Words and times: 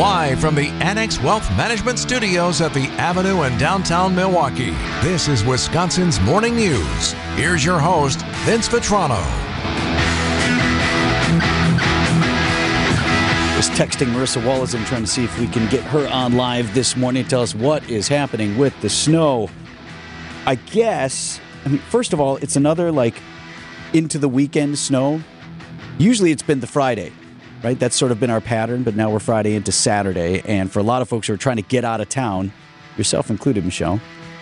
Live 0.00 0.40
from 0.40 0.54
the 0.54 0.68
Annex 0.80 1.20
Wealth 1.20 1.46
Management 1.58 1.98
Studios 1.98 2.62
at 2.62 2.72
the 2.72 2.86
Avenue 2.96 3.42
in 3.42 3.58
downtown 3.58 4.14
Milwaukee, 4.14 4.70
this 5.02 5.28
is 5.28 5.44
Wisconsin's 5.44 6.18
Morning 6.22 6.56
News. 6.56 7.12
Here's 7.34 7.62
your 7.62 7.78
host, 7.78 8.22
Vince 8.46 8.66
Vitrano. 8.66 9.20
Just 13.56 13.72
texting 13.72 14.06
Marissa 14.14 14.42
Wallace 14.42 14.72
and 14.72 14.86
trying 14.86 15.02
to 15.02 15.06
see 15.06 15.22
if 15.22 15.38
we 15.38 15.46
can 15.46 15.68
get 15.68 15.82
her 15.82 16.08
on 16.08 16.34
live 16.34 16.72
this 16.72 16.96
morning. 16.96 17.26
Tell 17.26 17.42
us 17.42 17.54
what 17.54 17.86
is 17.90 18.08
happening 18.08 18.56
with 18.56 18.80
the 18.80 18.88
snow. 18.88 19.50
I 20.46 20.54
guess, 20.54 21.42
I 21.66 21.68
mean, 21.68 21.78
first 21.78 22.14
of 22.14 22.20
all, 22.20 22.36
it's 22.36 22.56
another 22.56 22.90
like 22.90 23.20
into 23.92 24.16
the 24.16 24.30
weekend 24.30 24.78
snow. 24.78 25.20
Usually 25.98 26.30
it's 26.30 26.42
been 26.42 26.60
the 26.60 26.66
Friday, 26.66 27.12
right? 27.62 27.78
That's 27.78 27.96
sort 27.96 28.12
of 28.12 28.20
been 28.20 28.30
our 28.30 28.40
pattern, 28.40 28.82
but 28.82 28.94
now 28.96 29.10
we're 29.10 29.18
Friday 29.18 29.54
into 29.54 29.72
Saturday. 29.72 30.42
And 30.44 30.70
for 30.70 30.78
a 30.78 30.82
lot 30.82 31.02
of 31.02 31.08
folks 31.08 31.26
who 31.26 31.34
are 31.34 31.38
trying 31.38 31.56
to 31.56 31.62
get 31.62 31.84
out 31.84 32.00
of 32.00 32.08
town, 32.08 32.52
yourself 32.96 33.30
included, 33.30 33.64
Michelle, 33.64 34.00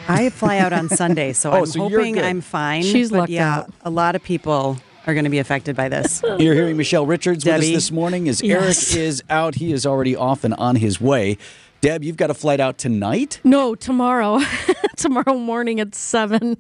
I 0.09 0.31
fly 0.31 0.59
out 0.59 0.73
on 0.73 0.89
Sunday, 0.89 1.33
so 1.33 1.51
Oh, 1.53 1.57
I'm 1.59 1.67
so 1.67 1.89
hoping. 1.89 2.19
I'm 2.19 2.41
fine. 2.41 2.83
She's 2.83 3.11
but 3.11 3.19
lucked 3.21 3.31
yeah, 3.31 3.59
out. 3.59 3.71
a 3.83 3.91
lot 3.91 4.17
of 4.17 4.23
people 4.23 4.79
are 5.07 5.15
going 5.15 5.25
to 5.25 5.31
be 5.31 5.39
affected 5.39 5.77
by 5.77 5.89
this. 5.89 6.23
You're 6.39 6.55
hearing 6.55 6.77
Michelle 6.77 7.07
Richards 7.07 7.45
with 7.45 7.55
us 7.55 7.61
this 7.67 7.91
morning 7.91 8.29
as 8.29 8.43
Yes. 8.43 8.95
Eric 8.95 9.07
is 9.07 9.23
out. 9.31 9.55
He 9.57 9.73
is 9.73 9.87
already 9.87 10.15
off 10.17 10.45
and 10.45 10.55
on 10.55 10.77
his 10.77 11.01
way. 11.01 11.39
Deb, 11.81 12.03
you've 12.03 12.17
got 12.17 12.29
a 12.31 12.35
flight 12.35 12.59
out 12.59 12.77
tonight? 12.77 13.41
No, 13.45 13.75
tomorrow. 13.77 14.41
tomorrow 14.97 15.35
morning 15.39 15.79
at 15.79 15.95
seven. 15.95 16.57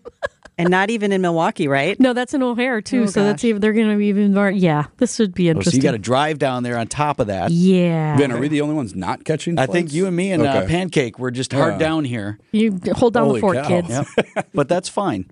And 0.59 0.69
not 0.71 0.91
even 0.91 1.13
in 1.13 1.23
Milwaukee, 1.23 1.69
right? 1.69 1.99
No, 2.01 2.13
that's 2.13 2.35
in 2.35 2.43
O'Hare 2.43 2.81
too. 2.83 3.05
Oh, 3.05 3.07
so 3.07 3.23
that's 3.25 3.43
gosh. 3.43 3.49
even 3.49 3.61
they're 3.63 3.73
going 3.73 3.91
to 3.91 3.97
be 3.97 4.07
even 4.07 4.35
more. 4.35 4.51
Yeah, 4.51 4.87
this 4.99 5.19
would 5.21 5.33
be 5.33 5.45
Oh, 5.49 5.53
so 5.53 5.59
interesting. 5.59 5.79
you 5.81 5.83
got 5.83 5.93
to 5.93 5.99
drive 5.99 6.39
down 6.39 6.65
there 6.65 6.77
on 6.77 6.89
top 6.89 7.21
of 7.21 7.29
that. 7.29 7.51
yeah. 7.53 8.17
Ben, 8.17 8.33
are 8.33 8.39
we 8.39 8.49
the 8.49 8.61
only 8.61 8.75
ones 8.75 8.95
not 8.95 9.25
catching? 9.25 9.59
I 9.59 9.67
think 9.67 9.93
you 9.93 10.07
and 10.07 10.17
me 10.17 10.33
and 10.33 10.43
uh, 10.45 10.59
Okay. 10.59 10.67
Pancake 10.67 11.19
were 11.19 11.31
just 11.31 11.53
hard 11.53 11.75
Yeah. 11.75 11.79
down 11.79 12.05
here. 12.05 12.39
You 12.53 12.79
hold 12.95 13.15
down 13.15 13.27
Holy 13.27 13.41
the 13.41 13.41
fort, 13.41 13.57
cow. 13.57 13.69
kids. 13.69 13.89
Yep. 13.89 14.49
but 14.53 14.69
that's 14.69 14.89
fine. 14.89 15.31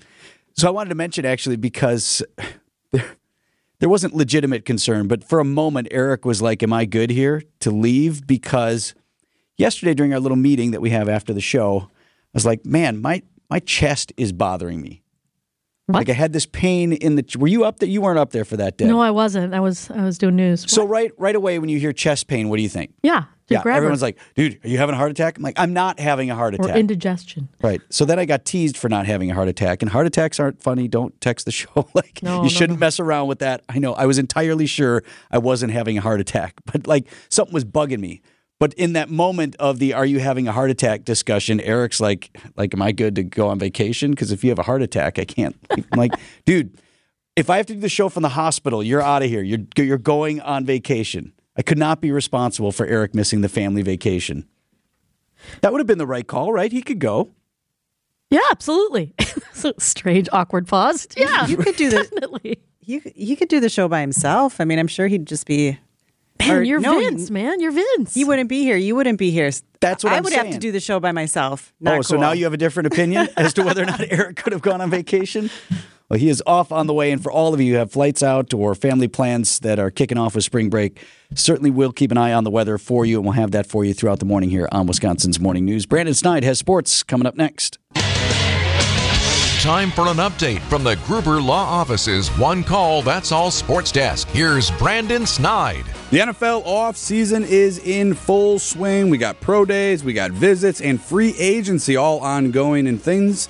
So 0.55 0.69
I 0.69 0.71
wanted 0.71 0.89
to 0.91 0.95
mention 0.95 1.27
actually 1.27 1.57
because 1.57 2.23
there, 2.93 3.05
there 3.81 3.89
wasn't 3.89 4.15
legitimate 4.15 4.65
concern, 4.65 5.09
but 5.09 5.23
for 5.25 5.41
a 5.41 5.45
moment, 5.45 5.89
Eric 5.91 6.25
was 6.25 6.41
like, 6.41 6.63
Am 6.63 6.73
I 6.73 6.85
good 6.85 7.11
here 7.11 7.43
to 7.61 7.71
leave? 7.71 8.27
Because 8.27 8.95
yesterday 9.59 9.93
during 9.93 10.15
our 10.15 10.21
little 10.21 10.37
meeting 10.37 10.71
that 10.71 10.81
we 10.81 10.91
have 10.91 11.09
after 11.09 11.35
the 11.35 11.41
show, 11.41 11.89
I 11.91 11.91
was 12.33 12.47
like, 12.47 12.65
Man, 12.65 13.03
my, 13.03 13.23
my 13.51 13.59
chest 13.59 14.13
is 14.17 14.33
bothering 14.33 14.81
me. 14.81 15.03
What? 15.87 15.99
Like 16.01 16.09
I 16.09 16.15
had 16.15 16.33
this 16.33 16.47
pain 16.47 16.93
in 16.93 17.15
the. 17.15 17.25
Were 17.39 17.47
you 17.47 17.65
up 17.65 17.79
there? 17.79 17.89
You 17.89 18.01
weren't 18.01 18.19
up 18.19 18.31
there 18.31 18.45
for 18.45 18.57
that 18.57 18.77
day. 18.77 18.87
No, 18.87 19.01
I 19.01 19.13
wasn't. 19.13 19.55
I 19.55 19.61
was 19.61 19.89
I 19.93 20.03
was 20.05 20.19
doing 20.19 20.35
news. 20.35 20.69
So 20.71 20.85
right 20.85 21.13
right 21.17 21.37
away 21.37 21.61
when 21.61 21.69
you 21.69 21.79
hear 21.79 21.93
chest 21.93 22.27
pain, 22.27 22.49
what 22.49 22.57
do 22.57 22.63
you 22.65 22.69
think? 22.69 22.93
yeah, 23.05 23.27
Yeah, 23.49 23.61
her. 23.63 23.71
everyone's 23.71 24.03
like, 24.03 24.19
"Dude, 24.35 24.59
are 24.65 24.69
you 24.69 24.79
having 24.79 24.95
a 24.97 24.99
heart 24.99 25.13
attack?" 25.13 25.37
I'm 25.37 25.45
like, 25.45 25.55
"I'm 25.57 25.73
not 25.73 26.01
having 26.01 26.29
a 26.29 26.35
heart 26.35 26.55
or 26.55 26.65
attack." 26.65 26.77
indigestion. 26.77 27.49
Right. 27.63 27.81
So 27.89 28.05
then 28.05 28.19
I 28.19 28.25
got 28.25 28.45
teased 28.45 28.77
for 28.77 28.89
not 28.89 29.07
having 29.07 29.31
a 29.31 29.35
heart 29.35 29.47
attack, 29.47 29.81
and 29.81 29.89
heart 29.93 30.07
attacks 30.09 30.41
aren't 30.41 30.61
funny. 30.61 30.89
Don't 30.89 31.19
text 31.21 31.45
the 31.47 31.53
show. 31.61 31.87
like 31.95 32.21
No, 32.21 32.39
you 32.39 32.43
no, 32.43 32.49
shouldn't 32.49 32.81
no. 32.81 32.85
mess 32.85 32.99
around 32.99 33.29
with 33.29 33.39
that. 33.39 33.63
I 33.69 33.79
know. 33.79 33.95
I 33.95 34.07
was 34.07 34.19
entirely 34.19 34.67
sure 34.67 35.05
I 35.31 35.39
wasn't 35.39 35.73
having 35.73 35.97
a 35.97 36.01
heart 36.01 36.19
attack, 36.21 36.55
but 36.65 36.89
like 36.89 37.07
something 37.29 37.55
was 37.55 37.65
bugging 37.65 38.01
me. 38.01 38.23
But 38.59 38.73
in 38.75 38.95
that 38.95 39.11
moment 39.11 39.55
of 39.59 39.79
the 39.79 39.93
"Are 39.93 40.07
you 40.07 40.19
having 40.19 40.49
a 40.49 40.53
heart 40.53 40.71
attack?" 40.71 41.05
discussion, 41.05 41.61
Eric's 41.61 42.01
like, 42.01 42.37
"Like, 42.57 42.73
am 42.73 42.81
I 42.81 42.93
good 42.93 43.15
to 43.17 43.23
go 43.23 43.49
on 43.49 43.59
vacation? 43.59 44.13
Because 44.13 44.33
if 44.33 44.43
you 44.43 44.51
have 44.51 44.59
a 44.59 44.63
heart 44.63 44.81
attack, 44.83 45.19
I 45.19 45.25
can't." 45.25 45.57
I'm 45.71 45.85
like, 45.95 46.13
dude, 46.47 46.79
if 47.37 47.51
I 47.51 47.59
have 47.59 47.67
to 47.67 47.75
do 47.75 47.81
the 47.81 47.89
show 47.91 48.09
from 48.09 48.23
the 48.23 48.31
hospital, 48.31 48.83
you're 48.83 49.03
out 49.03 49.23
of 49.23 49.29
here. 49.29 49.43
You're 49.43 49.61
you're 49.77 49.99
going 49.99 50.41
on 50.41 50.65
vacation. 50.65 51.33
I 51.59 51.63
could 51.63 51.79
not 51.79 52.01
be 52.01 52.11
responsible 52.11 52.73
for 52.73 52.87
Eric 52.87 53.15
missing 53.15 53.43
the 53.43 53.49
family 53.49 53.83
vacation. 53.83 54.47
That 55.61 55.73
would 55.73 55.79
have 55.81 55.87
been 55.87 55.99
the 55.99 56.07
right 56.07 56.27
call, 56.27 56.53
right? 56.53 56.73
He 56.73 56.83
could 56.83 56.99
go. 56.99 57.31
Yeah, 58.31 58.41
absolutely. 58.51 59.15
so 59.53 59.73
strange, 59.79 60.29
awkward 60.33 60.67
pause. 60.67 61.07
Yeah, 61.17 61.47
You 61.49 61.57
could 61.59 61.77
do 61.77 61.91
the 61.91 61.99
definitely. 61.99 62.59
you 62.81 63.01
he 63.15 63.37
could 63.37 63.49
do 63.49 63.61
the 63.61 63.69
show 63.69 63.87
by 63.87 64.01
himself. 64.01 64.61
I 64.61 64.65
mean, 64.65 64.79
I'm 64.79 64.89
sure 64.89 65.07
he'd 65.09 65.27
just 65.27 65.47
be. 65.47 65.79
Man, 66.47 66.57
or- 66.57 66.63
you're 66.63 66.81
no, 66.81 66.99
Vince, 66.99 67.31
man. 67.31 67.61
You're 67.61 67.73
Vince. 67.73 68.15
He 68.15 68.25
wouldn't 68.25 68.49
be 68.49 68.63
here. 68.63 68.77
You 68.77 68.97
wouldn't 68.97 69.19
be 69.19 69.31
here. 69.31 69.51
That's 69.81 70.05
what 70.05 70.13
I 70.13 70.17
I'm 70.17 70.25
would 70.25 70.33
have 70.33 70.51
to 70.51 70.59
do 70.59 70.73
the 70.73 70.81
show 70.81 71.01
by 71.01 71.13
myself. 71.13 71.73
Not 71.81 71.99
oh, 71.99 72.03
so 72.03 72.17
now 72.17 72.33
you 72.33 72.45
have 72.45 72.53
a 72.55 72.59
different 72.59 72.87
opinion 72.89 73.29
as 73.37 73.55
to 73.55 73.63
whether 73.63 73.83
or 73.83 73.87
not 73.87 74.01
Eric 74.11 74.37
could 74.37 74.53
have 74.53 74.63
gone 74.63 74.81
on 74.81 74.91
vacation? 74.91 75.51
Well, 76.09 76.19
he 76.21 76.29
is 76.29 76.43
off 76.47 76.71
on 76.71 76.87
the 76.87 76.95
way. 76.95 77.11
And 77.11 77.21
for 77.23 77.33
all 77.33 77.53
of 77.53 77.61
you 77.61 77.73
who 77.73 77.79
have 77.79 77.91
flights 77.91 78.23
out 78.23 78.55
or 78.55 78.75
family 78.75 79.09
plans 79.09 79.59
that 79.61 79.79
are 79.79 79.91
kicking 79.91 80.19
off 80.19 80.35
with 80.37 80.45
spring 80.45 80.71
break, 80.71 81.05
certainly 81.35 81.71
we'll 81.71 81.93
keep 81.93 82.13
an 82.13 82.19
eye 82.19 82.33
on 82.33 82.45
the 82.45 82.51
weather 82.51 82.79
for 82.79 83.05
you, 83.05 83.17
and 83.17 83.25
we'll 83.25 83.33
have 83.33 83.51
that 83.51 83.67
for 83.67 83.85
you 83.85 83.93
throughout 83.93 84.21
the 84.21 84.25
morning 84.25 84.51
here 84.51 84.69
on 84.71 84.87
Wisconsin's 84.87 85.41
Morning 85.41 85.65
News. 85.65 85.85
Brandon 85.85 86.15
Snide 86.15 86.45
has 86.45 86.59
sports 86.59 87.03
coming 87.03 87.27
up 87.27 87.35
next. 87.35 87.79
Time 89.67 89.91
for 89.91 90.07
an 90.07 90.19
update 90.19 90.61
from 90.69 90.85
the 90.85 90.95
Gruber 91.07 91.43
Law 91.43 91.65
Office's 91.65 92.29
One 92.39 92.63
Call 92.63 93.03
That's 93.03 93.33
All 93.33 93.51
Sports 93.51 93.91
Desk. 93.91 94.29
Here's 94.29 94.71
Brandon 94.71 95.27
Snide. 95.27 95.85
The 96.13 96.19
NFL 96.19 96.65
off 96.65 96.97
season 96.97 97.43
is 97.43 97.81
in 97.81 98.15
full 98.15 98.61
swing. 98.61 99.11
We 99.11 99.19
got 99.19 99.41
pro 99.41 99.65
days, 99.65 100.05
we 100.05 100.13
got 100.13 100.31
visits, 100.31 100.81
and 100.81 101.03
free 101.03 101.35
agency 101.37 101.97
all 101.97 102.21
ongoing. 102.21 102.87
And 102.87 103.03
things 103.03 103.49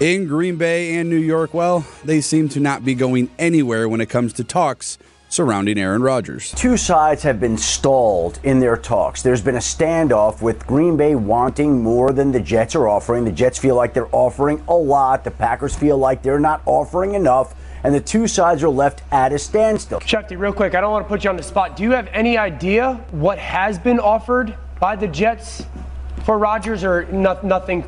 in 0.00 0.26
Green 0.26 0.56
Bay 0.56 0.96
and 0.96 1.08
New 1.08 1.14
York, 1.14 1.54
well, 1.54 1.86
they 2.02 2.20
seem 2.20 2.48
to 2.48 2.58
not 2.58 2.84
be 2.84 2.96
going 2.96 3.30
anywhere 3.38 3.88
when 3.88 4.00
it 4.00 4.08
comes 4.10 4.32
to 4.32 4.42
talks 4.42 4.98
surrounding 5.34 5.76
Aaron 5.78 6.00
Rodgers. 6.00 6.52
Two 6.52 6.76
sides 6.76 7.24
have 7.24 7.40
been 7.40 7.58
stalled 7.58 8.38
in 8.44 8.60
their 8.60 8.76
talks. 8.76 9.20
There's 9.20 9.42
been 9.42 9.56
a 9.56 9.58
standoff 9.58 10.40
with 10.40 10.64
Green 10.64 10.96
Bay 10.96 11.16
wanting 11.16 11.82
more 11.82 12.12
than 12.12 12.30
the 12.30 12.38
Jets 12.38 12.76
are 12.76 12.88
offering. 12.88 13.24
The 13.24 13.32
Jets 13.32 13.58
feel 13.58 13.74
like 13.74 13.94
they're 13.94 14.14
offering 14.14 14.62
a 14.68 14.74
lot. 14.74 15.24
The 15.24 15.32
Packers 15.32 15.74
feel 15.74 15.98
like 15.98 16.22
they're 16.22 16.38
not 16.38 16.62
offering 16.66 17.14
enough. 17.14 17.56
And 17.82 17.92
the 17.92 18.00
two 18.00 18.28
sides 18.28 18.62
are 18.62 18.68
left 18.68 19.02
at 19.12 19.32
a 19.32 19.38
standstill. 19.38 20.00
Shefty, 20.00 20.38
real 20.38 20.52
quick, 20.52 20.74
I 20.76 20.80
don't 20.80 20.92
want 20.92 21.04
to 21.04 21.08
put 21.08 21.24
you 21.24 21.30
on 21.30 21.36
the 21.36 21.42
spot. 21.42 21.76
Do 21.76 21.82
you 21.82 21.90
have 21.90 22.08
any 22.12 22.38
idea 22.38 22.94
what 23.10 23.38
has 23.38 23.76
been 23.76 23.98
offered 23.98 24.56
by 24.78 24.94
the 24.94 25.08
Jets 25.08 25.64
for 26.24 26.38
Rodgers 26.38 26.84
or 26.84 27.06
no, 27.10 27.38
nothing 27.42 27.84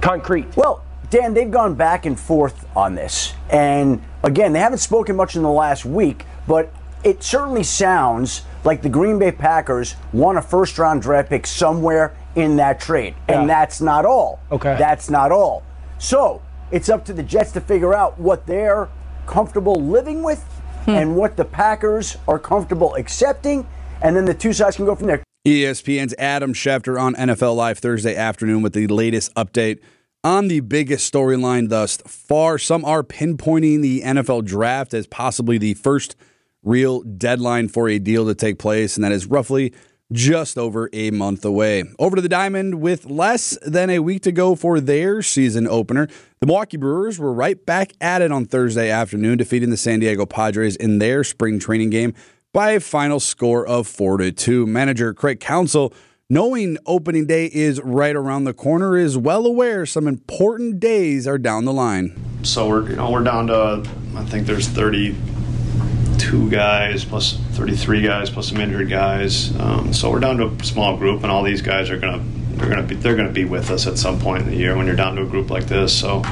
concrete? 0.00 0.56
Well, 0.56 0.84
Dan, 1.08 1.32
they've 1.34 1.50
gone 1.50 1.76
back 1.76 2.04
and 2.04 2.18
forth 2.18 2.66
on 2.76 2.96
this. 2.96 3.32
And 3.48 4.02
again, 4.24 4.52
they 4.52 4.58
haven't 4.58 4.78
spoken 4.78 5.14
much 5.14 5.36
in 5.36 5.42
the 5.42 5.48
last 5.48 5.84
week, 5.84 6.24
but 6.46 6.72
it 7.02 7.22
certainly 7.22 7.62
sounds 7.62 8.42
like 8.64 8.82
the 8.82 8.88
Green 8.88 9.18
Bay 9.18 9.30
Packers 9.30 9.94
want 10.12 10.38
a 10.38 10.42
first 10.42 10.78
round 10.78 11.02
draft 11.02 11.28
pick 11.28 11.46
somewhere 11.46 12.16
in 12.34 12.56
that 12.56 12.80
trade. 12.80 13.14
And 13.28 13.48
that's 13.48 13.80
not 13.80 14.04
all. 14.04 14.40
Okay. 14.50 14.76
That's 14.78 15.10
not 15.10 15.30
all. 15.30 15.62
So 15.98 16.42
it's 16.70 16.88
up 16.88 17.04
to 17.06 17.12
the 17.12 17.22
Jets 17.22 17.52
to 17.52 17.60
figure 17.60 17.94
out 17.94 18.18
what 18.18 18.46
they're 18.46 18.88
comfortable 19.26 19.76
living 19.76 20.22
with 20.22 20.42
hmm. 20.84 20.90
and 20.90 21.16
what 21.16 21.36
the 21.36 21.44
Packers 21.44 22.16
are 22.26 22.38
comfortable 22.38 22.94
accepting. 22.94 23.66
And 24.02 24.16
then 24.16 24.24
the 24.24 24.34
two 24.34 24.52
sides 24.52 24.76
can 24.76 24.86
go 24.86 24.94
from 24.94 25.06
there. 25.06 25.22
ESPN's 25.46 26.14
Adam 26.18 26.54
Schefter 26.54 27.00
on 27.00 27.14
NFL 27.14 27.54
Live 27.54 27.78
Thursday 27.78 28.16
afternoon 28.16 28.62
with 28.62 28.72
the 28.72 28.86
latest 28.86 29.34
update 29.34 29.78
on 30.22 30.48
the 30.48 30.60
biggest 30.60 31.12
storyline 31.12 31.68
thus 31.68 31.98
far. 32.06 32.56
Some 32.56 32.82
are 32.86 33.02
pinpointing 33.02 33.82
the 33.82 34.00
NFL 34.00 34.46
draft 34.46 34.94
as 34.94 35.06
possibly 35.06 35.58
the 35.58 35.74
first 35.74 36.16
real 36.64 37.02
deadline 37.02 37.68
for 37.68 37.88
a 37.88 37.98
deal 37.98 38.26
to 38.26 38.34
take 38.34 38.58
place, 38.58 38.96
and 38.96 39.04
that 39.04 39.12
is 39.12 39.26
roughly 39.26 39.72
just 40.12 40.58
over 40.58 40.88
a 40.92 41.10
month 41.10 41.44
away. 41.44 41.84
Over 41.98 42.16
to 42.16 42.22
the 42.22 42.28
Diamond 42.28 42.80
with 42.80 43.06
less 43.06 43.58
than 43.62 43.90
a 43.90 44.00
week 44.00 44.22
to 44.22 44.32
go 44.32 44.54
for 44.54 44.80
their 44.80 45.22
season 45.22 45.66
opener. 45.66 46.08
The 46.40 46.46
Milwaukee 46.46 46.76
Brewers 46.76 47.18
were 47.18 47.32
right 47.32 47.64
back 47.64 47.92
at 48.00 48.22
it 48.22 48.30
on 48.30 48.44
Thursday 48.44 48.90
afternoon, 48.90 49.38
defeating 49.38 49.70
the 49.70 49.76
San 49.76 50.00
Diego 50.00 50.26
Padres 50.26 50.76
in 50.76 50.98
their 50.98 51.24
spring 51.24 51.58
training 51.58 51.90
game 51.90 52.14
by 52.52 52.72
a 52.72 52.80
final 52.80 53.18
score 53.18 53.66
of 53.66 53.86
4 53.86 54.18
to 54.18 54.32
2. 54.32 54.66
Manager 54.66 55.12
Craig 55.14 55.40
Counsell, 55.40 55.92
knowing 56.28 56.78
opening 56.86 57.26
day 57.26 57.50
is 57.52 57.80
right 57.80 58.14
around 58.14 58.44
the 58.44 58.54
corner, 58.54 58.96
is 58.96 59.18
well 59.18 59.46
aware 59.46 59.86
some 59.86 60.06
important 60.06 60.78
days 60.80 61.26
are 61.26 61.38
down 61.38 61.64
the 61.64 61.72
line. 61.72 62.16
So 62.42 62.68
we're 62.68 62.90
you 62.90 62.96
know 62.96 63.10
we're 63.10 63.24
down 63.24 63.46
to 63.48 63.82
I 64.16 64.24
think 64.24 64.46
there's 64.46 64.68
32 66.24 66.50
guys 66.50 67.04
plus 67.04 67.36
33 67.52 68.02
guys 68.02 68.30
plus 68.30 68.48
some 68.48 68.60
injured 68.60 68.88
guys. 68.88 69.58
Um, 69.60 69.92
so 69.92 70.10
we're 70.10 70.20
down 70.20 70.38
to 70.38 70.46
a 70.46 70.64
small 70.64 70.96
group, 70.96 71.22
and 71.22 71.30
all 71.30 71.42
these 71.42 71.62
guys 71.62 71.90
are 71.90 71.98
gonna 71.98 72.22
they're 72.56 72.68
gonna 72.68 72.82
be 72.82 72.94
they're 72.94 73.16
gonna 73.16 73.32
be 73.32 73.44
with 73.44 73.70
us 73.70 73.86
at 73.86 73.98
some 73.98 74.18
point 74.18 74.44
in 74.44 74.50
the 74.50 74.56
year 74.56 74.76
when 74.76 74.86
you're 74.86 74.96
down 74.96 75.16
to 75.16 75.22
a 75.22 75.26
group 75.26 75.50
like 75.50 75.64
this. 75.66 75.98
So 75.98 76.22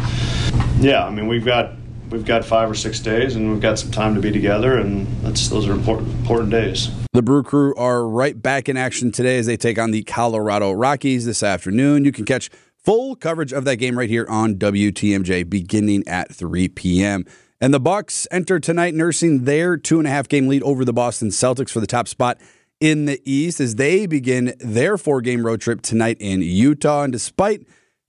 yeah, 0.78 1.04
I 1.04 1.10
mean 1.10 1.26
we've 1.28 1.44
got 1.44 1.72
we've 2.10 2.24
got 2.24 2.44
five 2.44 2.70
or 2.70 2.74
six 2.74 3.00
days, 3.00 3.36
and 3.36 3.50
we've 3.50 3.60
got 3.60 3.78
some 3.78 3.90
time 3.90 4.14
to 4.14 4.20
be 4.20 4.30
together, 4.30 4.78
and 4.78 5.06
that's 5.22 5.48
those 5.48 5.68
are 5.68 5.72
important 5.72 6.08
important 6.20 6.50
days. 6.50 6.90
The 7.12 7.22
Brew 7.22 7.42
Crew 7.42 7.74
are 7.76 8.06
right 8.06 8.40
back 8.40 8.68
in 8.68 8.76
action 8.76 9.12
today 9.12 9.38
as 9.38 9.46
they 9.46 9.56
take 9.56 9.78
on 9.78 9.90
the 9.90 10.02
Colorado 10.04 10.72
Rockies 10.72 11.26
this 11.26 11.42
afternoon. 11.42 12.04
You 12.04 12.12
can 12.12 12.24
catch 12.24 12.48
full 12.78 13.14
coverage 13.14 13.52
of 13.52 13.64
that 13.66 13.76
game 13.76 13.98
right 13.98 14.08
here 14.08 14.26
on 14.28 14.54
WTMJ 14.54 15.48
beginning 15.48 16.02
at 16.08 16.34
3 16.34 16.68
p.m. 16.68 17.24
And 17.62 17.72
the 17.72 17.78
Bucks 17.78 18.26
enter 18.32 18.58
tonight 18.58 18.92
nursing 18.92 19.44
their 19.44 19.76
two 19.76 19.98
and 20.00 20.08
a 20.08 20.10
half 20.10 20.26
game 20.26 20.48
lead 20.48 20.64
over 20.64 20.84
the 20.84 20.92
Boston 20.92 21.28
Celtics 21.28 21.70
for 21.70 21.78
the 21.78 21.86
top 21.86 22.08
spot 22.08 22.38
in 22.80 23.04
the 23.04 23.22
East 23.24 23.60
as 23.60 23.76
they 23.76 24.04
begin 24.06 24.52
their 24.58 24.98
four 24.98 25.20
game 25.20 25.46
road 25.46 25.60
trip 25.60 25.80
tonight 25.80 26.16
in 26.18 26.42
Utah. 26.42 27.04
And 27.04 27.12
despite 27.12 27.64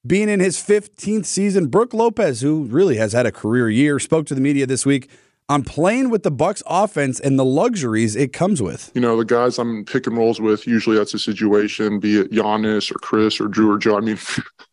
being 0.08 0.28
in 0.28 0.40
his 0.40 0.58
15th 0.58 1.28
season, 1.28 1.68
Brooke 1.68 1.94
Lopez, 1.94 2.42
who 2.42 2.64
really 2.64 2.98
has 2.98 3.14
had 3.14 3.28
a 3.28 3.32
career 3.32 3.70
year, 3.70 4.00
spoke 4.00 4.26
to 4.26 4.34
the 4.34 4.42
media 4.42 4.66
this 4.66 4.88
week 4.88 5.08
on 5.48 5.64
playing 5.64 6.10
with 6.10 6.24
the 6.24 6.32
Bucks 6.32 6.64
offense 6.66 7.20
and 7.20 7.38
the 7.38 7.46
luxuries 7.46 8.16
it 8.16 8.34
comes 8.34 8.60
with. 8.60 8.92
You 8.96 9.02
know, 9.02 9.16
the 9.18 9.24
guys 9.24 9.60
I'm 9.60 9.86
pick 9.86 10.08
and 10.08 10.18
rolls 10.18 10.42
with, 10.42 10.66
usually 10.66 10.98
that's 10.98 11.14
a 11.14 11.20
situation, 11.20 12.00
be 12.00 12.22
it 12.22 12.32
Giannis 12.32 12.90
or 12.90 12.98
Chris 12.98 13.40
or 13.40 13.50
Drew 13.50 13.72
or 13.72 13.78
Joe. 13.78 13.98
I 13.98 14.00
mean, 14.00 14.18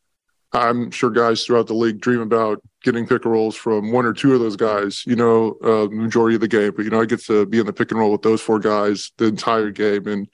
I'm 0.54 0.90
sure 0.90 1.10
guys 1.10 1.44
throughout 1.44 1.66
the 1.66 1.74
league 1.74 2.00
dream 2.00 2.22
about 2.22 2.62
getting 2.82 3.06
pick 3.06 3.24
and 3.24 3.32
rolls 3.32 3.56
from 3.56 3.92
one 3.92 4.06
or 4.06 4.12
two 4.12 4.34
of 4.34 4.40
those 4.40 4.56
guys, 4.56 5.04
you 5.06 5.16
know, 5.16 5.56
uh, 5.62 5.86
majority 5.90 6.34
of 6.34 6.40
the 6.40 6.48
game. 6.48 6.72
But, 6.74 6.84
you 6.84 6.90
know, 6.90 7.00
I 7.00 7.04
get 7.04 7.20
to 7.24 7.46
be 7.46 7.60
in 7.60 7.66
the 7.66 7.72
pick 7.72 7.90
and 7.90 8.00
roll 8.00 8.12
with 8.12 8.22
those 8.22 8.40
four 8.40 8.58
guys 8.58 9.12
the 9.18 9.26
entire 9.26 9.70
game. 9.70 10.06
And, 10.06 10.28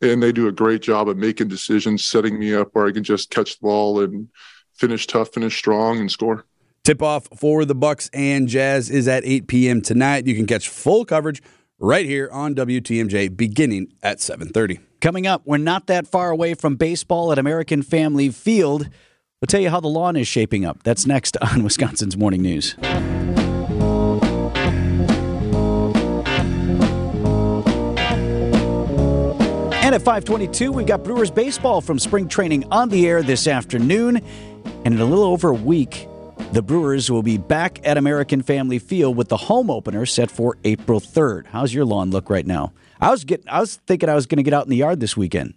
and 0.00 0.22
they 0.22 0.32
do 0.32 0.48
a 0.48 0.52
great 0.52 0.82
job 0.82 1.08
of 1.08 1.16
making 1.16 1.48
decisions, 1.48 2.04
setting 2.04 2.38
me 2.38 2.54
up 2.54 2.70
where 2.72 2.86
I 2.86 2.92
can 2.92 3.04
just 3.04 3.30
catch 3.30 3.58
the 3.58 3.62
ball 3.62 4.00
and 4.00 4.28
finish 4.74 5.06
tough, 5.06 5.30
finish 5.32 5.56
strong, 5.56 5.98
and 5.98 6.10
score. 6.10 6.44
Tip 6.84 7.00
off 7.00 7.28
for 7.36 7.64
the 7.64 7.76
Bucks 7.76 8.10
and 8.12 8.48
Jazz 8.48 8.90
is 8.90 9.06
at 9.06 9.24
8 9.24 9.46
p.m. 9.46 9.80
tonight. 9.80 10.26
You 10.26 10.34
can 10.34 10.46
catch 10.46 10.68
full 10.68 11.04
coverage 11.04 11.40
right 11.78 12.06
here 12.06 12.28
on 12.32 12.54
WTMJ 12.54 13.36
beginning 13.36 13.92
at 14.02 14.18
7:30. 14.18 14.80
Coming 15.00 15.26
up, 15.26 15.42
we're 15.44 15.58
not 15.58 15.86
that 15.86 16.06
far 16.06 16.30
away 16.30 16.54
from 16.54 16.76
baseball 16.76 17.30
at 17.32 17.38
American 17.38 17.82
Family 17.82 18.30
Field. 18.30 18.88
We'll 19.42 19.48
tell 19.48 19.60
you 19.60 19.70
how 19.70 19.80
the 19.80 19.88
lawn 19.88 20.14
is 20.14 20.28
shaping 20.28 20.64
up. 20.64 20.84
That's 20.84 21.04
next 21.04 21.36
on 21.38 21.62
Wisconsin's 21.64 22.16
Morning 22.16 22.42
News. 22.42 22.76
And 29.82 29.96
at 29.96 30.02
522, 30.02 30.70
we've 30.70 30.86
got 30.86 31.02
Brewers 31.02 31.32
baseball 31.32 31.80
from 31.80 31.98
spring 31.98 32.28
training 32.28 32.70
on 32.70 32.88
the 32.88 33.08
air 33.08 33.20
this 33.20 33.48
afternoon. 33.48 34.18
And 34.84 34.94
in 34.94 35.00
a 35.00 35.04
little 35.04 35.24
over 35.24 35.48
a 35.48 35.54
week, 35.54 36.06
the 36.52 36.62
Brewers 36.62 37.10
will 37.10 37.24
be 37.24 37.36
back 37.36 37.80
at 37.84 37.98
American 37.98 38.42
Family 38.42 38.78
Field 38.78 39.16
with 39.16 39.28
the 39.28 39.36
home 39.36 39.70
opener 39.70 40.06
set 40.06 40.30
for 40.30 40.56
April 40.62 41.00
3rd. 41.00 41.46
How's 41.48 41.74
your 41.74 41.84
lawn 41.84 42.12
look 42.12 42.30
right 42.30 42.46
now? 42.46 42.72
I 43.00 43.10
was 43.10 43.24
getting 43.24 43.48
I 43.48 43.58
was 43.58 43.74
thinking 43.88 44.08
I 44.08 44.14
was 44.14 44.26
going 44.26 44.36
to 44.36 44.44
get 44.44 44.54
out 44.54 44.66
in 44.66 44.70
the 44.70 44.76
yard 44.76 45.00
this 45.00 45.16
weekend. 45.16 45.54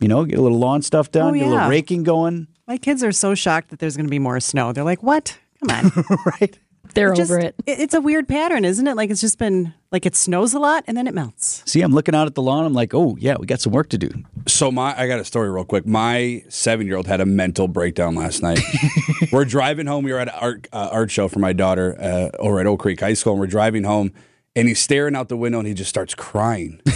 You 0.00 0.06
know, 0.06 0.24
get 0.24 0.38
a 0.38 0.42
little 0.42 0.58
lawn 0.58 0.82
stuff 0.82 1.10
done, 1.10 1.34
Oh, 1.34 1.38
get 1.38 1.48
a 1.48 1.50
little 1.50 1.68
raking 1.68 2.04
going. 2.04 2.46
My 2.66 2.78
kids 2.78 3.04
are 3.04 3.12
so 3.12 3.34
shocked 3.34 3.70
that 3.70 3.78
there's 3.78 3.96
going 3.96 4.06
to 4.06 4.10
be 4.10 4.18
more 4.18 4.40
snow. 4.40 4.72
They're 4.72 4.84
like, 4.84 5.02
"What? 5.02 5.38
Come 5.60 5.70
on!" 5.70 6.04
right? 6.40 6.58
They're 6.94 7.14
Just- 7.14 7.30
over 7.30 7.40
it. 7.40 7.54
It's 7.66 7.94
a 7.94 8.00
weird 8.00 8.28
pattern, 8.28 8.64
isn't 8.64 8.86
it? 8.86 8.96
Like 8.96 9.10
it's 9.10 9.20
just 9.20 9.38
been 9.38 9.74
like 9.92 10.06
it 10.06 10.16
snows 10.16 10.54
a 10.54 10.58
lot 10.58 10.84
and 10.86 10.96
then 10.96 11.06
it 11.06 11.14
melts. 11.14 11.62
See, 11.66 11.82
I'm 11.82 11.92
looking 11.92 12.14
out 12.14 12.26
at 12.26 12.34
the 12.34 12.42
lawn. 12.42 12.64
I'm 12.64 12.72
like, 12.72 12.94
oh 12.94 13.16
yeah, 13.18 13.36
we 13.38 13.46
got 13.46 13.60
some 13.60 13.72
work 13.72 13.88
to 13.90 13.98
do. 13.98 14.10
So 14.46 14.70
my 14.70 14.98
I 14.98 15.06
got 15.06 15.18
a 15.20 15.24
story 15.24 15.50
real 15.50 15.64
quick. 15.64 15.86
My 15.86 16.42
seven 16.48 16.86
year 16.86 16.96
old 16.96 17.06
had 17.06 17.20
a 17.20 17.26
mental 17.26 17.68
breakdown 17.68 18.14
last 18.14 18.42
night. 18.42 18.60
we're 19.32 19.44
driving 19.44 19.86
home. 19.86 20.04
We 20.04 20.12
were 20.12 20.18
at 20.18 20.28
an 20.28 20.34
art 20.40 20.68
uh, 20.72 20.88
art 20.90 21.10
show 21.10 21.28
for 21.28 21.38
my 21.38 21.52
daughter 21.52 21.96
uh, 22.00 22.30
over 22.38 22.60
at 22.60 22.66
Oak 22.66 22.80
Creek 22.80 23.00
High 23.00 23.14
School, 23.14 23.34
and 23.34 23.40
we're 23.40 23.46
driving 23.46 23.84
home. 23.84 24.12
And 24.56 24.66
he's 24.66 24.80
staring 24.80 25.14
out 25.14 25.28
the 25.28 25.36
window, 25.36 25.58
and 25.58 25.68
he 25.68 25.74
just 25.74 25.90
starts 25.90 26.14
crying. 26.14 26.80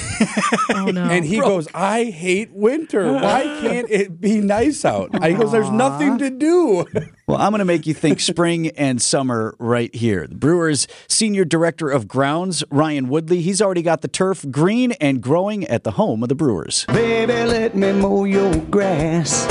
Oh 0.73 0.87
no. 0.87 1.05
And 1.05 1.25
he 1.25 1.41
goes, 1.41 1.67
"I 1.75 2.05
hate 2.05 2.53
winter. 2.53 3.11
Why 3.12 3.43
can't 3.62 3.91
it 3.91 4.21
be 4.21 4.41
nice 4.41 4.85
out?" 4.85 5.11
And 5.15 5.25
he 5.25 5.33
goes, 5.35 5.51
"There's 5.51 5.71
nothing 5.71 6.19
to 6.19 6.31
do." 6.31 6.87
Well, 7.27 7.39
I'm 7.39 7.53
going 7.53 7.61
to 7.61 7.65
make 7.65 7.87
you 7.87 7.95
think 7.95 8.19
spring 8.19 8.71
and 8.71 9.01
summer 9.01 9.55
right 9.61 9.95
here. 9.95 10.27
The 10.27 10.35
Brewers 10.35 10.89
senior 11.07 11.45
director 11.45 11.89
of 11.89 12.09
grounds, 12.09 12.65
Ryan 12.73 13.09
Woodley, 13.09 13.41
he's 13.41 13.62
already 13.62 13.83
got 13.83 14.01
the 14.01 14.09
turf 14.09 14.45
green 14.51 14.93
and 15.01 15.23
growing 15.23 15.65
at 15.67 15.85
the 15.85 15.93
home 15.93 16.25
of 16.25 16.29
the 16.29 16.35
Brewers. 16.35 16.87
Baby, 16.87 17.33
let 17.33 17.77
me 17.77 17.93
mow 17.93 18.25
your 18.25 18.57
grass. 18.57 19.47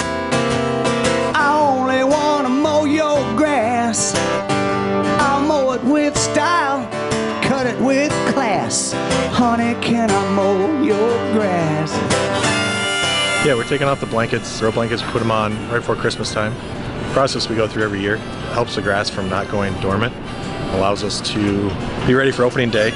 I 10.01 10.29
mow 10.35 10.81
your 10.81 11.33
grass? 11.33 11.91
Yeah, 13.45 13.55
we're 13.55 13.63
taking 13.63 13.87
off 13.87 13.99
the 13.99 14.05
blankets, 14.05 14.59
throw 14.59 14.71
blankets, 14.71 15.01
put 15.01 15.19
them 15.19 15.31
on 15.31 15.53
right 15.69 15.79
before 15.79 15.95
Christmas 15.95 16.33
time. 16.33 16.53
Process 17.13 17.49
we 17.49 17.55
go 17.55 17.67
through 17.67 17.83
every 17.83 18.01
year 18.01 18.17
helps 18.53 18.75
the 18.75 18.81
grass 18.81 19.09
from 19.09 19.29
not 19.29 19.49
going 19.49 19.73
dormant, 19.81 20.13
allows 20.75 21.03
us 21.03 21.21
to 21.31 21.69
be 22.05 22.13
ready 22.13 22.31
for 22.31 22.43
opening 22.43 22.69
day. 22.69 22.93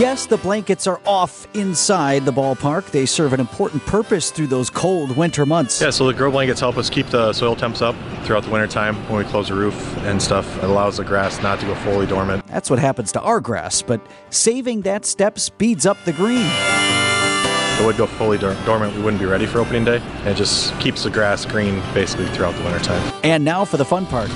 Yes, 0.00 0.24
the 0.24 0.38
blankets 0.38 0.86
are 0.86 0.98
off 1.04 1.46
inside 1.54 2.24
the 2.24 2.32
ballpark. 2.32 2.90
They 2.90 3.04
serve 3.04 3.34
an 3.34 3.40
important 3.40 3.84
purpose 3.84 4.30
through 4.30 4.46
those 4.46 4.70
cold 4.70 5.14
winter 5.14 5.44
months. 5.44 5.78
Yeah, 5.78 5.90
so 5.90 6.06
the 6.06 6.14
grow 6.14 6.30
blankets 6.30 6.58
help 6.58 6.78
us 6.78 6.88
keep 6.88 7.08
the 7.08 7.34
soil 7.34 7.54
temps 7.54 7.82
up 7.82 7.94
throughout 8.24 8.44
the 8.44 8.50
winter 8.50 8.66
time 8.66 8.96
when 9.10 9.22
we 9.22 9.30
close 9.30 9.48
the 9.48 9.54
roof 9.54 9.74
and 9.98 10.22
stuff. 10.22 10.56
It 10.56 10.64
allows 10.64 10.96
the 10.96 11.04
grass 11.04 11.42
not 11.42 11.60
to 11.60 11.66
go 11.66 11.74
fully 11.74 12.06
dormant. 12.06 12.46
That's 12.46 12.70
what 12.70 12.78
happens 12.78 13.12
to 13.12 13.20
our 13.20 13.42
grass, 13.42 13.82
but 13.82 14.00
saving 14.30 14.80
that 14.82 15.04
step 15.04 15.38
speeds 15.38 15.84
up 15.84 15.98
the 16.06 16.14
green. 16.14 16.46
If 16.46 17.80
it 17.82 17.84
would 17.84 17.98
go 17.98 18.06
fully 18.06 18.38
dormant, 18.38 18.96
we 18.96 19.02
wouldn't 19.02 19.20
be 19.20 19.26
ready 19.26 19.44
for 19.44 19.58
opening 19.58 19.84
day. 19.84 19.98
And 19.98 20.28
it 20.28 20.36
just 20.36 20.72
keeps 20.80 21.02
the 21.02 21.10
grass 21.10 21.44
green 21.44 21.78
basically 21.92 22.26
throughout 22.28 22.54
the 22.54 22.64
winter 22.64 22.82
time. 22.82 23.20
And 23.22 23.44
now 23.44 23.66
for 23.66 23.76
the 23.76 23.84
fun 23.84 24.06
part. 24.06 24.30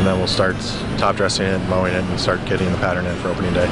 And 0.00 0.06
then 0.06 0.16
we'll 0.16 0.28
start 0.28 0.56
top 0.96 1.16
dressing 1.16 1.44
it, 1.44 1.58
mowing 1.68 1.92
it, 1.92 2.02
and 2.02 2.18
start 2.18 2.42
getting 2.46 2.72
the 2.72 2.78
pattern 2.78 3.04
in 3.04 3.14
for 3.16 3.28
opening 3.28 3.52
day. 3.52 3.66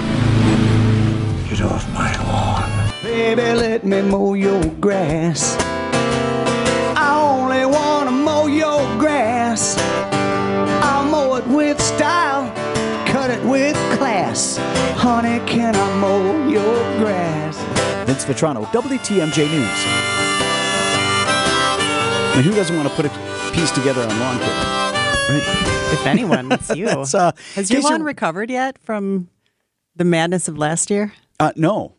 Get 1.48 1.62
off 1.62 1.90
my 1.94 2.14
lawn. 2.22 2.92
Baby, 3.02 3.54
let 3.54 3.86
me 3.86 4.02
mow 4.02 4.34
your 4.34 4.62
grass. 4.74 5.56
I 6.98 7.18
only 7.18 7.64
want 7.64 8.10
to 8.10 8.14
mow 8.14 8.46
your 8.46 8.80
grass. 8.98 9.78
I'll 10.84 11.06
mow 11.06 11.36
it 11.36 11.46
with 11.46 11.80
style, 11.80 12.52
cut 13.06 13.30
it 13.30 13.42
with 13.46 13.74
class. 13.96 14.58
Honey, 14.98 15.40
can 15.46 15.74
I 15.74 15.96
mow 15.96 16.46
your 16.46 16.76
grass? 16.98 17.56
Vince 18.06 18.26
Vitrano, 18.26 18.66
WTMJ 18.66 19.50
News. 19.50 19.80
And 22.36 22.44
who 22.44 22.54
doesn't 22.54 22.76
want 22.76 22.86
to 22.86 22.94
put 22.94 23.06
a 23.06 23.52
piece 23.54 23.70
together 23.70 24.02
on 24.02 24.20
lawn 24.20 24.38
care? 24.38 24.97
If 25.30 26.06
anyone, 26.06 26.52
it's 26.52 26.70
you. 26.76 26.88
Uh, 26.88 27.32
Has 27.54 27.70
lawn 27.70 28.02
recovered 28.02 28.50
yet 28.50 28.78
from 28.78 29.28
the 29.96 30.04
madness 30.04 30.48
of 30.48 30.56
last 30.56 30.90
year? 30.90 31.12
Uh, 31.38 31.52
no. 31.56 31.94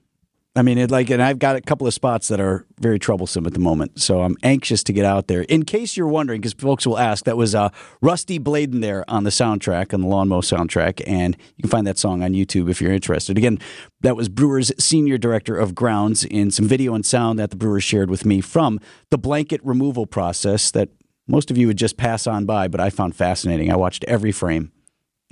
I 0.55 0.61
mean, 0.63 0.77
it 0.79 0.89
like, 0.89 1.11
and 1.11 1.21
I've 1.21 1.37
got 1.37 1.55
a 1.55 1.61
couple 1.61 1.85
of 1.85 1.93
spots 1.93 2.27
that 2.29 2.39
are 2.41 2.65
very 2.79 2.97
troublesome 2.97 3.45
at 3.45 3.53
the 3.53 3.59
moment. 3.59 4.01
So 4.01 4.23
I'm 4.23 4.35
anxious 4.41 4.83
to 4.83 4.93
get 4.93 5.05
out 5.05 5.27
there. 5.27 5.43
In 5.43 5.63
case 5.63 5.95
you're 5.95 6.07
wondering, 6.07 6.41
because 6.41 6.53
folks 6.53 6.87
will 6.87 6.97
ask, 6.97 7.25
that 7.25 7.37
was 7.37 7.53
uh, 7.53 7.69
Rusty 8.01 8.39
Bladen 8.39 8.81
there 8.81 9.05
on 9.07 9.23
the 9.23 9.29
soundtrack, 9.29 9.93
on 9.93 10.01
the 10.01 10.07
Lawnmower 10.07 10.41
soundtrack. 10.41 11.01
And 11.05 11.37
you 11.55 11.61
can 11.61 11.69
find 11.69 11.85
that 11.85 11.99
song 11.99 12.23
on 12.23 12.31
YouTube 12.31 12.69
if 12.69 12.81
you're 12.81 12.91
interested. 12.91 13.37
Again, 13.37 13.59
that 14.01 14.15
was 14.15 14.27
Brewers 14.27 14.71
Senior 14.79 15.19
Director 15.19 15.55
of 15.55 15.75
Grounds 15.75 16.25
in 16.25 16.49
some 16.49 16.67
video 16.67 16.95
and 16.95 17.05
sound 17.05 17.37
that 17.37 17.51
the 17.51 17.55
Brewers 17.55 17.83
shared 17.83 18.09
with 18.09 18.25
me 18.25 18.41
from 18.41 18.79
the 19.11 19.19
blanket 19.19 19.61
removal 19.63 20.07
process 20.07 20.71
that 20.71 20.89
most 21.29 21.51
of 21.51 21.57
you 21.57 21.67
would 21.67 21.77
just 21.77 21.95
pass 21.95 22.25
on 22.27 22.45
by, 22.45 22.67
but 22.67 22.81
I 22.81 22.89
found 22.89 23.15
fascinating. 23.15 23.71
I 23.71 23.75
watched 23.75 24.03
every 24.05 24.31
frame. 24.31 24.71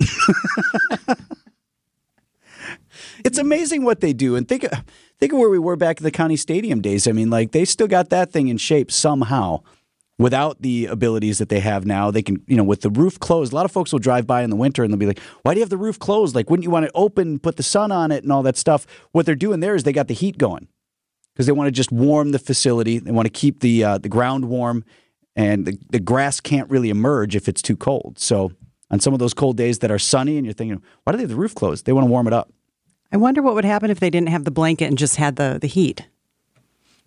it's 3.24 3.38
amazing 3.38 3.84
what 3.84 4.00
they 4.00 4.12
do. 4.12 4.36
And 4.36 4.46
think 4.46 4.64
think 5.18 5.32
of 5.32 5.38
where 5.38 5.50
we 5.50 5.58
were 5.58 5.74
back 5.76 5.98
in 5.98 6.04
the 6.04 6.12
county 6.12 6.36
stadium 6.36 6.80
days. 6.80 7.08
I 7.08 7.12
mean, 7.12 7.30
like 7.30 7.50
they 7.50 7.64
still 7.64 7.88
got 7.88 8.10
that 8.10 8.30
thing 8.30 8.48
in 8.48 8.58
shape 8.58 8.90
somehow. 8.92 9.62
Without 10.20 10.62
the 10.62 10.86
abilities 10.86 11.38
that 11.38 11.48
they 11.48 11.60
have 11.60 11.86
now, 11.86 12.10
they 12.10 12.22
can, 12.22 12.42
you 12.48 12.56
know, 12.56 12.64
with 12.64 12.80
the 12.80 12.90
roof 12.90 13.20
closed. 13.20 13.52
A 13.52 13.54
lot 13.54 13.64
of 13.64 13.70
folks 13.70 13.92
will 13.92 14.00
drive 14.00 14.26
by 14.26 14.42
in 14.42 14.50
the 14.50 14.56
winter 14.56 14.82
and 14.82 14.92
they'll 14.92 14.98
be 14.98 15.06
like, 15.06 15.20
"Why 15.42 15.54
do 15.54 15.60
you 15.60 15.62
have 15.62 15.70
the 15.70 15.76
roof 15.76 16.00
closed? 16.00 16.34
Like, 16.34 16.50
wouldn't 16.50 16.64
you 16.64 16.70
want 16.70 16.86
it 16.86 16.90
open, 16.92 17.38
put 17.38 17.56
the 17.56 17.62
sun 17.62 17.92
on 17.92 18.10
it, 18.10 18.24
and 18.24 18.32
all 18.32 18.42
that 18.42 18.56
stuff?" 18.56 18.84
What 19.12 19.26
they're 19.26 19.36
doing 19.36 19.60
there 19.60 19.76
is 19.76 19.84
they 19.84 19.92
got 19.92 20.08
the 20.08 20.14
heat 20.14 20.36
going 20.36 20.66
because 21.32 21.46
they 21.46 21.52
want 21.52 21.68
to 21.68 21.70
just 21.70 21.92
warm 21.92 22.32
the 22.32 22.40
facility. 22.40 22.98
They 22.98 23.12
want 23.12 23.26
to 23.26 23.30
keep 23.30 23.60
the 23.60 23.84
uh, 23.84 23.98
the 23.98 24.08
ground 24.08 24.46
warm, 24.46 24.84
and 25.38 25.64
the, 25.64 25.78
the 25.88 26.00
grass 26.00 26.40
can't 26.40 26.68
really 26.68 26.90
emerge 26.90 27.34
if 27.34 27.48
it's 27.48 27.62
too 27.62 27.76
cold. 27.76 28.18
So 28.18 28.52
on 28.90 29.00
some 29.00 29.12
of 29.14 29.20
those 29.20 29.32
cold 29.32 29.56
days 29.56 29.78
that 29.78 29.90
are 29.90 29.98
sunny, 29.98 30.36
and 30.36 30.44
you're 30.44 30.52
thinking, 30.52 30.82
"Why 31.04 31.12
do 31.12 31.16
they 31.16 31.22
have 31.22 31.30
the 31.30 31.36
roof 31.36 31.54
closed?" 31.54 31.86
They 31.86 31.92
want 31.92 32.06
to 32.06 32.10
warm 32.10 32.26
it 32.26 32.32
up. 32.34 32.52
I 33.12 33.16
wonder 33.16 33.40
what 33.40 33.54
would 33.54 33.64
happen 33.64 33.90
if 33.90 34.00
they 34.00 34.10
didn't 34.10 34.28
have 34.28 34.44
the 34.44 34.50
blanket 34.50 34.84
and 34.86 34.98
just 34.98 35.16
had 35.16 35.36
the, 35.36 35.58
the 35.58 35.66
heat. 35.66 36.06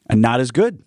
and 0.08 0.20
not 0.22 0.40
as 0.40 0.50
good. 0.52 0.84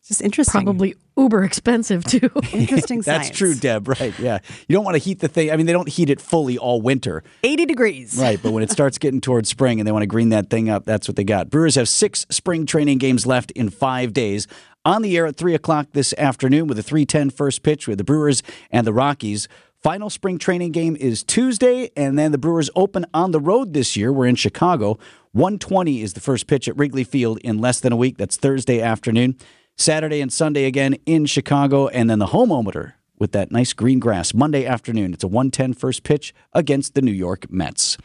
It's 0.00 0.08
just 0.08 0.22
interesting. 0.22 0.62
Probably 0.62 0.94
uber 1.18 1.42
expensive 1.44 2.04
too. 2.04 2.30
Interesting 2.52 3.02
stuff. 3.02 3.16
That's 3.16 3.26
science. 3.26 3.36
true, 3.38 3.54
Deb. 3.54 3.88
Right? 3.88 4.16
Yeah. 4.18 4.38
You 4.68 4.74
don't 4.74 4.84
want 4.84 4.94
to 4.94 5.02
heat 5.02 5.18
the 5.20 5.28
thing. 5.28 5.50
I 5.50 5.56
mean, 5.56 5.66
they 5.66 5.72
don't 5.72 5.88
heat 5.88 6.08
it 6.08 6.20
fully 6.20 6.56
all 6.56 6.80
winter, 6.80 7.22
80 7.42 7.66
degrees. 7.66 8.16
right? 8.18 8.40
But 8.42 8.52
when 8.52 8.62
it 8.62 8.70
starts 8.70 8.96
getting 8.96 9.20
towards 9.20 9.48
spring 9.50 9.80
and 9.80 9.86
they 9.86 9.92
want 9.92 10.04
to 10.04 10.06
green 10.06 10.28
that 10.30 10.48
thing 10.48 10.70
up, 10.70 10.84
that's 10.86 11.08
what 11.08 11.16
they 11.16 11.24
got. 11.24 11.50
Brewers 11.50 11.74
have 11.74 11.88
six 11.88 12.24
spring 12.30 12.64
training 12.64 12.98
games 12.98 13.26
left 13.26 13.50
in 13.50 13.68
five 13.68 14.12
days. 14.14 14.46
On 14.88 15.02
the 15.02 15.18
air 15.18 15.26
at 15.26 15.36
three 15.36 15.54
o'clock 15.54 15.88
this 15.92 16.14
afternoon 16.16 16.66
with 16.66 16.78
a 16.78 16.82
3:10 16.82 17.28
first 17.30 17.62
pitch 17.62 17.86
with 17.86 17.98
the 17.98 18.04
Brewers 18.04 18.42
and 18.70 18.86
the 18.86 18.92
Rockies, 18.94 19.46
Final 19.82 20.08
spring 20.08 20.38
training 20.38 20.72
game 20.72 20.96
is 20.96 21.22
Tuesday, 21.22 21.90
and 21.94 22.18
then 22.18 22.32
the 22.32 22.38
Brewers 22.38 22.70
open 22.74 23.04
on 23.12 23.30
the 23.30 23.38
road 23.38 23.74
this 23.74 23.96
year. 23.96 24.10
We're 24.10 24.26
in 24.26 24.34
Chicago. 24.34 24.98
120 25.32 26.00
is 26.00 26.14
the 26.14 26.20
first 26.20 26.46
pitch 26.46 26.68
at 26.68 26.76
Wrigley 26.78 27.04
Field 27.04 27.38
in 27.44 27.58
less 27.58 27.80
than 27.80 27.92
a 27.92 27.96
week. 27.96 28.16
That's 28.16 28.38
Thursday 28.38 28.80
afternoon. 28.80 29.36
Saturday 29.76 30.22
and 30.22 30.32
Sunday 30.32 30.64
again 30.64 30.96
in 31.04 31.26
Chicago, 31.26 31.88
and 31.88 32.08
then 32.08 32.18
the 32.18 32.28
home 32.28 32.50
opener 32.50 32.96
with 33.18 33.32
that 33.32 33.52
nice 33.52 33.74
green 33.74 33.98
grass 33.98 34.32
Monday 34.32 34.64
afternoon. 34.64 35.12
It's 35.12 35.22
a 35.22 35.28
110 35.28 35.74
first 35.74 36.02
pitch 36.02 36.34
against 36.54 36.94
the 36.94 37.02
New 37.02 37.12
York 37.12 37.50
Mets. 37.50 37.98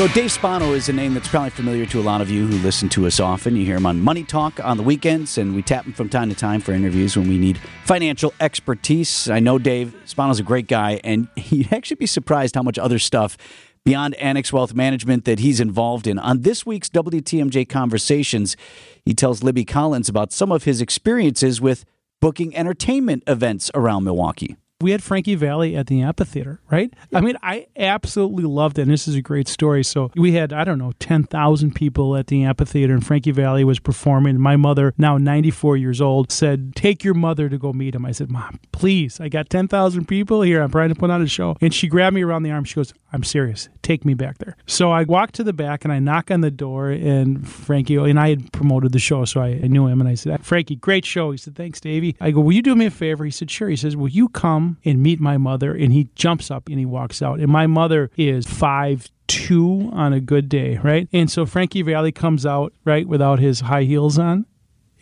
So 0.00 0.08
Dave 0.08 0.32
Spano 0.32 0.72
is 0.72 0.88
a 0.88 0.94
name 0.94 1.12
that's 1.12 1.28
probably 1.28 1.50
familiar 1.50 1.84
to 1.84 2.00
a 2.00 2.02
lot 2.02 2.22
of 2.22 2.30
you 2.30 2.46
who 2.46 2.56
listen 2.64 2.88
to 2.88 3.06
us 3.06 3.20
often. 3.20 3.54
You 3.54 3.66
hear 3.66 3.76
him 3.76 3.84
on 3.84 4.00
Money 4.00 4.24
Talk 4.24 4.58
on 4.64 4.78
the 4.78 4.82
weekends, 4.82 5.36
and 5.36 5.54
we 5.54 5.60
tap 5.60 5.84
him 5.84 5.92
from 5.92 6.08
time 6.08 6.30
to 6.30 6.34
time 6.34 6.62
for 6.62 6.72
interviews 6.72 7.18
when 7.18 7.28
we 7.28 7.36
need 7.36 7.60
financial 7.84 8.32
expertise. 8.40 9.28
I 9.28 9.40
know 9.40 9.58
Dave 9.58 9.94
Spano's 10.06 10.40
a 10.40 10.42
great 10.42 10.68
guy, 10.68 11.02
and 11.04 11.28
you'd 11.36 11.70
actually 11.70 11.96
be 11.96 12.06
surprised 12.06 12.54
how 12.54 12.62
much 12.62 12.78
other 12.78 12.98
stuff 12.98 13.36
beyond 13.84 14.14
Annex 14.14 14.54
Wealth 14.54 14.72
Management 14.72 15.26
that 15.26 15.40
he's 15.40 15.60
involved 15.60 16.06
in. 16.06 16.18
On 16.18 16.40
this 16.40 16.64
week's 16.64 16.88
WTMJ 16.88 17.68
Conversations, 17.68 18.56
he 19.04 19.12
tells 19.12 19.42
Libby 19.42 19.66
Collins 19.66 20.08
about 20.08 20.32
some 20.32 20.50
of 20.50 20.64
his 20.64 20.80
experiences 20.80 21.60
with 21.60 21.84
booking 22.22 22.56
entertainment 22.56 23.22
events 23.26 23.70
around 23.74 24.04
Milwaukee. 24.04 24.56
We 24.80 24.92
had 24.92 25.02
Frankie 25.02 25.34
Valli 25.34 25.76
at 25.76 25.88
the 25.88 26.00
amphitheater, 26.00 26.58
right? 26.70 26.90
I 27.12 27.20
mean, 27.20 27.36
I 27.42 27.66
absolutely 27.76 28.44
loved 28.44 28.78
it. 28.78 28.82
And 28.82 28.90
this 28.90 29.06
is 29.06 29.14
a 29.14 29.20
great 29.20 29.46
story. 29.46 29.84
So 29.84 30.10
we 30.16 30.32
had, 30.32 30.54
I 30.54 30.64
don't 30.64 30.78
know, 30.78 30.92
10,000 31.00 31.74
people 31.74 32.16
at 32.16 32.28
the 32.28 32.44
amphitheater, 32.44 32.94
and 32.94 33.06
Frankie 33.06 33.30
Valli 33.30 33.62
was 33.62 33.78
performing. 33.78 34.40
My 34.40 34.56
mother, 34.56 34.94
now 34.96 35.18
94 35.18 35.76
years 35.76 36.00
old, 36.00 36.32
said, 36.32 36.74
Take 36.74 37.04
your 37.04 37.12
mother 37.12 37.50
to 37.50 37.58
go 37.58 37.74
meet 37.74 37.94
him. 37.94 38.06
I 38.06 38.12
said, 38.12 38.30
Mom, 38.30 38.58
please. 38.72 39.20
I 39.20 39.28
got 39.28 39.50
10,000 39.50 40.06
people 40.08 40.40
here. 40.40 40.62
I'm 40.62 40.70
trying 40.70 40.88
to 40.88 40.94
put 40.94 41.10
on 41.10 41.20
a 41.20 41.26
show. 41.26 41.56
And 41.60 41.74
she 41.74 41.86
grabbed 41.86 42.14
me 42.14 42.22
around 42.22 42.44
the 42.44 42.50
arm. 42.50 42.64
She 42.64 42.76
goes, 42.76 42.94
I'm 43.12 43.22
serious. 43.22 43.68
Take 43.82 44.06
me 44.06 44.14
back 44.14 44.38
there. 44.38 44.56
So 44.66 44.90
I 44.92 45.02
walked 45.02 45.34
to 45.34 45.44
the 45.44 45.52
back 45.52 45.84
and 45.84 45.92
I 45.92 45.98
knock 45.98 46.30
on 46.30 46.40
the 46.40 46.50
door, 46.50 46.88
and 46.88 47.46
Frankie, 47.46 47.96
and 47.96 48.18
I 48.18 48.30
had 48.30 48.50
promoted 48.52 48.92
the 48.92 48.98
show, 48.98 49.26
so 49.26 49.42
I, 49.42 49.48
I 49.48 49.66
knew 49.66 49.86
him. 49.86 50.00
And 50.00 50.08
I 50.08 50.14
said, 50.14 50.42
Frankie, 50.44 50.76
great 50.76 51.04
show. 51.04 51.32
He 51.32 51.36
said, 51.36 51.54
Thanks, 51.54 51.80
Davey. 51.82 52.16
I 52.18 52.30
go, 52.30 52.40
Will 52.40 52.52
you 52.52 52.62
do 52.62 52.74
me 52.74 52.86
a 52.86 52.90
favor? 52.90 53.26
He 53.26 53.30
said, 53.30 53.50
Sure. 53.50 53.68
He 53.68 53.76
says, 53.76 53.94
Will 53.94 54.08
you 54.08 54.28
come 54.30 54.69
and 54.84 55.02
meet 55.02 55.20
my 55.20 55.38
mother? 55.38 55.74
And 55.74 55.92
he 55.92 56.08
jumps 56.14 56.50
up 56.50 56.68
and 56.68 56.78
he 56.78 56.86
walks 56.86 57.22
out. 57.22 57.40
And 57.40 57.48
my 57.48 57.66
mother 57.66 58.10
is 58.16 58.46
five 58.46 59.08
two 59.26 59.90
on 59.92 60.12
a 60.12 60.20
good 60.20 60.48
day, 60.48 60.78
right? 60.78 61.08
And 61.12 61.30
so 61.30 61.46
Frankie 61.46 61.82
Valli 61.82 62.10
comes 62.10 62.44
out, 62.44 62.72
right, 62.84 63.06
without 63.06 63.38
his 63.38 63.60
high 63.60 63.84
heels 63.84 64.18
on. 64.18 64.44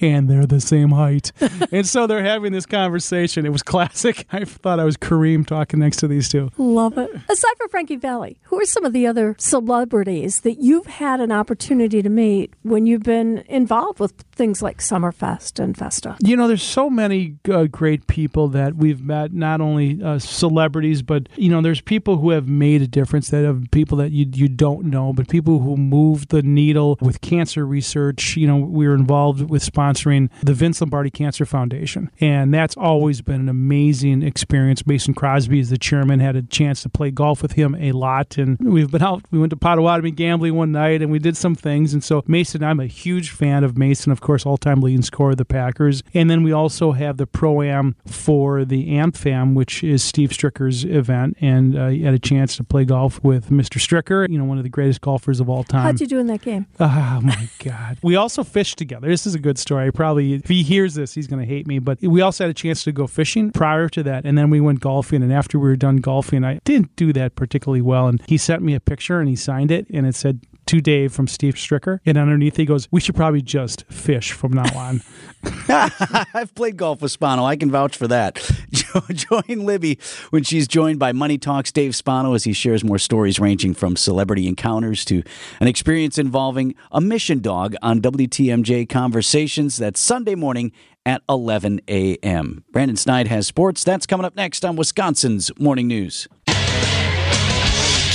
And 0.00 0.28
they're 0.28 0.46
the 0.46 0.60
same 0.60 0.90
height. 0.90 1.32
and 1.72 1.86
so 1.86 2.06
they're 2.06 2.22
having 2.22 2.52
this 2.52 2.66
conversation. 2.66 3.46
It 3.46 3.50
was 3.50 3.62
classic. 3.62 4.26
I 4.32 4.44
thought 4.44 4.80
I 4.80 4.84
was 4.84 4.96
Kareem 4.96 5.46
talking 5.46 5.80
next 5.80 5.98
to 5.98 6.08
these 6.08 6.28
two. 6.28 6.50
Love 6.56 6.98
it. 6.98 7.10
Aside 7.28 7.56
from 7.58 7.68
Frankie 7.68 7.96
Valli, 7.96 8.38
who 8.44 8.60
are 8.60 8.64
some 8.64 8.84
of 8.84 8.92
the 8.92 9.06
other 9.06 9.34
celebrities 9.38 10.40
that 10.40 10.60
you've 10.60 10.86
had 10.86 11.20
an 11.20 11.32
opportunity 11.32 12.02
to 12.02 12.08
meet 12.08 12.54
when 12.62 12.86
you've 12.86 13.02
been 13.02 13.38
involved 13.48 13.98
with 13.98 14.12
things 14.32 14.62
like 14.62 14.78
Summerfest 14.78 15.58
and 15.58 15.76
Festa? 15.76 16.16
You 16.20 16.36
know, 16.36 16.48
there's 16.48 16.62
so 16.62 16.88
many 16.88 17.36
uh, 17.50 17.64
great 17.64 18.06
people 18.06 18.48
that 18.48 18.76
we've 18.76 19.02
met, 19.02 19.32
not 19.32 19.60
only 19.60 20.02
uh, 20.02 20.18
celebrities, 20.18 21.02
but, 21.02 21.28
you 21.36 21.50
know, 21.50 21.60
there's 21.60 21.80
people 21.80 22.18
who 22.18 22.30
have 22.30 22.48
made 22.48 22.82
a 22.82 22.86
difference 22.86 23.30
that 23.30 23.44
have 23.44 23.70
people 23.70 23.98
that 23.98 24.12
you, 24.12 24.26
you 24.32 24.48
don't 24.48 24.86
know, 24.86 25.12
but 25.12 25.28
people 25.28 25.60
who 25.60 25.76
moved 25.76 26.30
the 26.30 26.42
needle 26.42 26.98
with 27.00 27.20
cancer 27.20 27.66
research. 27.66 28.36
You 28.36 28.46
know, 28.46 28.56
we 28.56 28.86
were 28.86 28.94
involved 28.94 29.48
with 29.48 29.62
sponsoring 29.88 30.30
the 30.42 30.54
Vince 30.54 30.80
Lombardi 30.80 31.10
Cancer 31.10 31.44
Foundation, 31.44 32.10
and 32.20 32.52
that's 32.52 32.76
always 32.76 33.20
been 33.20 33.42
an 33.42 33.48
amazing 33.48 34.22
experience. 34.22 34.86
Mason 34.86 35.14
Crosby 35.14 35.60
is 35.60 35.70
the 35.70 35.78
chairman, 35.78 36.20
had 36.20 36.36
a 36.36 36.42
chance 36.42 36.82
to 36.82 36.88
play 36.88 37.10
golf 37.10 37.42
with 37.42 37.52
him 37.52 37.74
a 37.76 37.92
lot, 37.92 38.36
and 38.38 38.58
we've 38.60 38.90
been 38.90 39.02
out. 39.02 39.22
We 39.30 39.38
went 39.38 39.50
to 39.50 39.56
Potawatomi 39.56 40.10
gambling 40.12 40.54
one 40.54 40.72
night, 40.72 41.02
and 41.02 41.10
we 41.10 41.18
did 41.18 41.36
some 41.36 41.54
things. 41.54 41.92
And 41.92 42.02
so, 42.02 42.22
Mason, 42.26 42.62
I'm 42.62 42.80
a 42.80 42.86
huge 42.86 43.30
fan 43.30 43.64
of 43.64 43.76
Mason, 43.76 44.12
of 44.12 44.20
course, 44.20 44.44
all 44.46 44.56
time 44.56 44.80
leading 44.80 45.02
scorer 45.02 45.32
of 45.32 45.36
the 45.38 45.44
Packers. 45.44 46.02
And 46.14 46.30
then 46.30 46.42
we 46.42 46.52
also 46.52 46.92
have 46.92 47.16
the 47.16 47.26
Pro 47.26 47.62
Am 47.62 47.96
for 48.06 48.64
the 48.64 48.88
AmFam, 48.88 49.54
which 49.54 49.82
is 49.82 50.02
Steve 50.02 50.30
Stricker's 50.30 50.84
event. 50.84 51.36
And 51.40 51.76
uh, 51.76 51.88
had 51.90 52.14
a 52.14 52.18
chance 52.18 52.56
to 52.56 52.64
play 52.64 52.84
golf 52.84 53.22
with 53.22 53.50
Mr. 53.50 53.78
Stricker, 53.78 54.28
you 54.28 54.38
know, 54.38 54.44
one 54.44 54.58
of 54.58 54.64
the 54.64 54.70
greatest 54.70 55.00
golfers 55.00 55.40
of 55.40 55.48
all 55.48 55.64
time. 55.64 55.82
How'd 55.82 56.00
you 56.00 56.06
do 56.06 56.18
in 56.18 56.26
that 56.28 56.42
game? 56.42 56.66
Oh 56.80 57.20
my 57.22 57.48
God. 57.64 57.98
We 58.02 58.16
also 58.16 58.44
fished 58.44 58.78
together. 58.78 59.08
This 59.08 59.26
is 59.26 59.34
a 59.34 59.38
good 59.38 59.58
story. 59.58 59.77
Probably, 59.94 60.34
if 60.34 60.48
he 60.48 60.62
hears 60.62 60.94
this, 60.94 61.14
he's 61.14 61.26
going 61.26 61.40
to 61.40 61.46
hate 61.46 61.66
me. 61.66 61.78
But 61.78 62.00
we 62.02 62.20
also 62.20 62.44
had 62.44 62.50
a 62.50 62.54
chance 62.54 62.84
to 62.84 62.92
go 62.92 63.06
fishing 63.06 63.50
prior 63.50 63.88
to 63.90 64.02
that. 64.02 64.24
And 64.24 64.36
then 64.36 64.50
we 64.50 64.60
went 64.60 64.80
golfing. 64.80 65.22
And 65.22 65.32
after 65.32 65.58
we 65.58 65.68
were 65.68 65.76
done 65.76 65.98
golfing, 65.98 66.44
I 66.44 66.60
didn't 66.64 66.94
do 66.96 67.12
that 67.14 67.34
particularly 67.34 67.82
well. 67.82 68.08
And 68.08 68.22
he 68.26 68.36
sent 68.36 68.62
me 68.62 68.74
a 68.74 68.80
picture 68.80 69.20
and 69.20 69.28
he 69.28 69.36
signed 69.36 69.70
it. 69.70 69.86
And 69.90 70.06
it 70.06 70.14
said, 70.14 70.40
to 70.68 70.80
Dave 70.80 71.12
from 71.12 71.26
Steve 71.26 71.54
Stricker. 71.54 72.00
And 72.06 72.16
underneath 72.16 72.56
he 72.56 72.64
goes, 72.64 72.88
We 72.90 73.00
should 73.00 73.14
probably 73.16 73.42
just 73.42 73.84
fish 73.90 74.32
from 74.32 74.52
now 74.52 74.76
on. 74.76 75.02
I've 75.68 76.54
played 76.54 76.76
golf 76.76 77.00
with 77.00 77.12
Spano. 77.12 77.44
I 77.44 77.56
can 77.56 77.70
vouch 77.70 77.96
for 77.96 78.08
that. 78.08 78.36
Join 79.12 79.64
Libby 79.64 79.98
when 80.30 80.42
she's 80.42 80.66
joined 80.66 80.98
by 80.98 81.12
Money 81.12 81.38
Talks 81.38 81.70
Dave 81.72 81.94
Spano 81.94 82.34
as 82.34 82.44
he 82.44 82.52
shares 82.52 82.82
more 82.82 82.98
stories 82.98 83.38
ranging 83.38 83.74
from 83.74 83.96
celebrity 83.96 84.46
encounters 84.46 85.04
to 85.06 85.22
an 85.60 85.68
experience 85.68 86.18
involving 86.18 86.74
a 86.90 87.00
mission 87.00 87.40
dog 87.40 87.74
on 87.82 88.00
WTMJ 88.00 88.88
Conversations. 88.88 89.76
That's 89.76 90.00
Sunday 90.00 90.34
morning 90.34 90.72
at 91.06 91.22
11 91.28 91.80
a.m. 91.88 92.64
Brandon 92.70 92.96
Snide 92.96 93.28
has 93.28 93.46
sports. 93.46 93.84
That's 93.84 94.06
coming 94.06 94.26
up 94.26 94.36
next 94.36 94.64
on 94.64 94.76
Wisconsin's 94.76 95.50
Morning 95.58 95.86
News. 95.86 96.28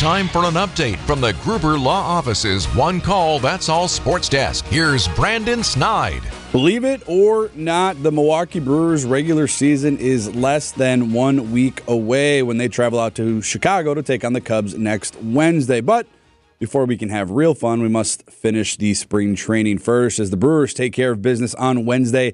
Time 0.04 0.28
for 0.28 0.44
an 0.44 0.56
update 0.56 0.98
from 0.98 1.22
the 1.22 1.32
Gruber 1.44 1.80
Law 1.80 2.02
Office's 2.02 2.66
One 2.76 3.00
Call 3.00 3.40
That's 3.40 3.70
All 3.70 3.88
Sports 3.88 4.28
Desk. 4.28 4.66
Here's 4.66 5.08
Brandon 5.08 5.64
Snide. 5.64 6.22
Believe 6.52 6.84
it 6.84 7.02
or 7.08 7.50
not, 7.56 8.04
the 8.04 8.12
Milwaukee 8.12 8.60
Brewers 8.60 9.06
regular 9.06 9.48
season 9.48 9.98
is 10.00 10.36
less 10.36 10.74
than 10.74 11.14
one 11.14 11.54
week 11.54 11.82
away 11.88 12.44
when 12.44 12.58
they 12.58 12.68
travel 12.68 13.00
out 13.00 13.16
to 13.16 13.42
Chicago 13.42 13.94
to 13.94 14.04
take 14.04 14.26
on 14.26 14.34
the 14.34 14.42
Cubs 14.42 14.78
next 14.78 15.16
Wednesday. 15.24 15.80
But 15.80 16.06
before 16.60 16.84
we 16.84 16.98
can 16.98 17.08
have 17.08 17.32
real 17.32 17.54
fun, 17.54 17.82
we 17.82 17.88
must 17.88 18.30
finish 18.30 18.76
the 18.76 18.96
spring 18.96 19.36
training 19.36 19.78
first 19.78 20.20
as 20.20 20.32
the 20.32 20.38
Brewers 20.38 20.74
take 20.74 20.92
care 20.92 21.12
of 21.12 21.22
business 21.22 21.56
on 21.56 21.86
Wednesday, 21.86 22.34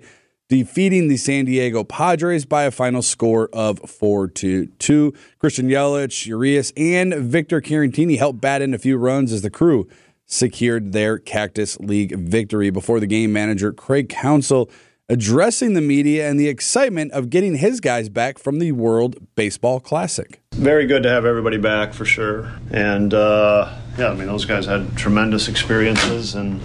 defeating 0.50 1.08
the 1.08 1.18
San 1.18 1.46
Diego 1.46 1.84
Padres 1.84 2.44
by 2.44 2.64
a 2.64 2.72
final 2.72 3.04
score 3.04 3.50
of 3.54 3.80
4 3.80 4.28
to 4.30 4.66
2. 4.66 5.14
Christian 5.38 5.70
Yelich, 5.70 6.26
Urias, 6.26 6.74
and 6.76 7.14
Victor 7.14 7.62
Caratini 7.62 8.18
helped 8.18 8.42
bat 8.42 8.62
in 8.62 8.74
a 8.74 8.80
few 8.80 8.98
runs 8.98 9.32
as 9.32 9.44
the 9.44 9.52
crew 9.52 9.88
secured 10.26 10.92
their 10.92 11.18
Cactus 11.18 11.80
League 11.80 12.16
victory 12.18 12.72
before 12.72 13.00
the 13.00 13.08
game 13.08 13.32
manager 13.32 13.72
Craig 13.72 14.10
Counsell 14.10 14.70
addressing 15.08 15.74
the 15.74 15.82
media 15.82 16.30
and 16.30 16.40
the 16.40 16.48
excitement 16.48 17.12
of 17.14 17.30
getting 17.32 17.56
his 17.56 17.80
guys 17.80 18.10
back 18.10 18.38
from 18.38 18.60
the 18.60 18.72
World 18.72 19.16
Baseball 19.36 19.80
Classic. 19.80 20.40
Very 20.54 20.86
good 20.86 21.02
to 21.04 21.10
have 21.10 21.26
everybody 21.26 21.58
back 21.58 21.94
for 21.94 22.06
sure. 22.06 22.52
And 22.72 23.14
uh, 23.14 23.76
yeah, 23.98 24.10
I 24.10 24.16
mean, 24.16 24.28
those 24.28 24.46
guys 24.46 24.66
had 24.66 24.98
tremendous 24.98 25.48
experiences 25.48 26.36
and. 26.36 26.62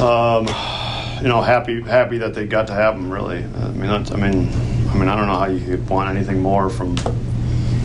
Um, 0.00 0.46
you 1.20 1.28
know, 1.28 1.42
happy 1.42 1.82
happy 1.82 2.18
that 2.18 2.34
they 2.34 2.46
got 2.46 2.66
to 2.68 2.72
have 2.72 2.94
them. 2.94 3.10
Really, 3.10 3.44
I 3.44 3.68
mean, 3.70 3.90
I 3.90 4.16
mean, 4.16 4.52
I 4.90 4.94
mean, 4.94 5.08
I 5.08 5.16
don't 5.16 5.26
know 5.26 5.36
how 5.38 5.46
you 5.46 5.64
could 5.64 5.88
want 5.88 6.14
anything 6.14 6.40
more 6.40 6.70
from 6.70 6.96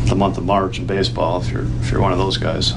the 0.05 0.15
month 0.15 0.38
of 0.38 0.46
March 0.46 0.79
in 0.79 0.86
baseball 0.86 1.41
if 1.41 1.51
you're 1.51 1.65
if 1.81 1.91
you're 1.91 2.01
one 2.01 2.12
of 2.12 2.17
those 2.17 2.38
guys. 2.38 2.74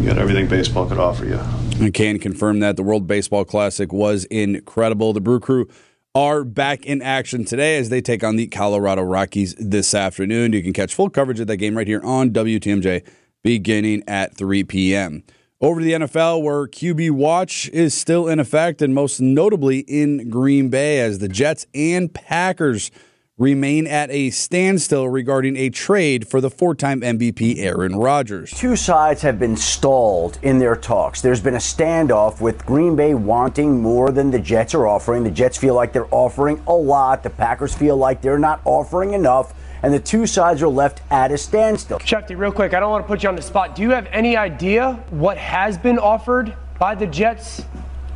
You 0.00 0.06
got 0.06 0.18
everything 0.18 0.48
baseball 0.48 0.86
could 0.86 0.98
offer 0.98 1.26
you. 1.26 1.38
I 1.82 1.90
can 1.90 2.18
confirm 2.18 2.60
that 2.60 2.76
the 2.76 2.82
World 2.82 3.06
Baseball 3.06 3.44
Classic 3.44 3.92
was 3.92 4.24
incredible. 4.26 5.12
The 5.12 5.20
Brew 5.20 5.40
Crew 5.40 5.68
are 6.14 6.44
back 6.44 6.84
in 6.84 7.00
action 7.02 7.44
today 7.44 7.78
as 7.78 7.88
they 7.88 8.00
take 8.00 8.24
on 8.24 8.36
the 8.36 8.46
Colorado 8.48 9.02
Rockies 9.02 9.54
this 9.56 9.94
afternoon. 9.94 10.52
You 10.52 10.62
can 10.62 10.72
catch 10.72 10.94
full 10.94 11.08
coverage 11.08 11.40
of 11.40 11.46
that 11.46 11.56
game 11.58 11.76
right 11.76 11.86
here 11.86 12.00
on 12.02 12.30
WTMJ 12.30 13.06
beginning 13.42 14.02
at 14.06 14.36
3 14.36 14.64
p.m. 14.64 15.22
Over 15.62 15.80
to 15.80 15.84
the 15.84 15.92
NFL, 15.92 16.42
where 16.42 16.66
QB 16.66 17.10
Watch 17.10 17.68
is 17.68 17.92
still 17.92 18.26
in 18.26 18.40
effect, 18.40 18.80
and 18.80 18.94
most 18.94 19.20
notably 19.20 19.80
in 19.80 20.30
Green 20.30 20.70
Bay, 20.70 21.00
as 21.00 21.18
the 21.18 21.28
Jets 21.28 21.66
and 21.74 22.10
Packers 22.14 22.90
remain 23.36 23.86
at 23.86 24.10
a 24.10 24.30
standstill 24.30 25.10
regarding 25.10 25.58
a 25.58 25.68
trade 25.68 26.26
for 26.26 26.40
the 26.40 26.48
four 26.48 26.74
time 26.74 27.02
MVP 27.02 27.58
Aaron 27.58 27.96
Rodgers. 27.96 28.52
Two 28.52 28.74
sides 28.74 29.20
have 29.20 29.38
been 29.38 29.54
stalled 29.54 30.38
in 30.40 30.58
their 30.60 30.76
talks. 30.76 31.20
There's 31.20 31.42
been 31.42 31.56
a 31.56 31.58
standoff 31.58 32.40
with 32.40 32.64
Green 32.64 32.96
Bay 32.96 33.12
wanting 33.12 33.82
more 33.82 34.10
than 34.10 34.30
the 34.30 34.38
Jets 34.38 34.74
are 34.74 34.86
offering. 34.86 35.24
The 35.24 35.30
Jets 35.30 35.58
feel 35.58 35.74
like 35.74 35.92
they're 35.92 36.08
offering 36.10 36.62
a 36.66 36.74
lot. 36.74 37.22
The 37.22 37.28
Packers 37.28 37.74
feel 37.74 37.98
like 37.98 38.22
they're 38.22 38.38
not 38.38 38.62
offering 38.64 39.12
enough. 39.12 39.52
And 39.82 39.94
the 39.94 40.00
two 40.00 40.26
sides 40.26 40.62
are 40.62 40.68
left 40.68 41.00
at 41.10 41.32
a 41.32 41.38
standstill. 41.38 41.98
Shefty, 42.00 42.36
real 42.38 42.52
quick, 42.52 42.74
I 42.74 42.80
don't 42.80 42.90
want 42.90 43.04
to 43.04 43.08
put 43.08 43.22
you 43.22 43.28
on 43.28 43.36
the 43.36 43.42
spot. 43.42 43.74
Do 43.74 43.82
you 43.82 43.90
have 43.90 44.06
any 44.12 44.36
idea 44.36 44.92
what 45.10 45.38
has 45.38 45.78
been 45.78 45.98
offered 45.98 46.54
by 46.78 46.94
the 46.94 47.06
Jets 47.06 47.64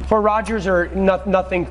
for 0.09 0.21
Rodgers 0.21 0.67
or 0.67 0.89
no, 0.95 1.23
nothing 1.27 1.67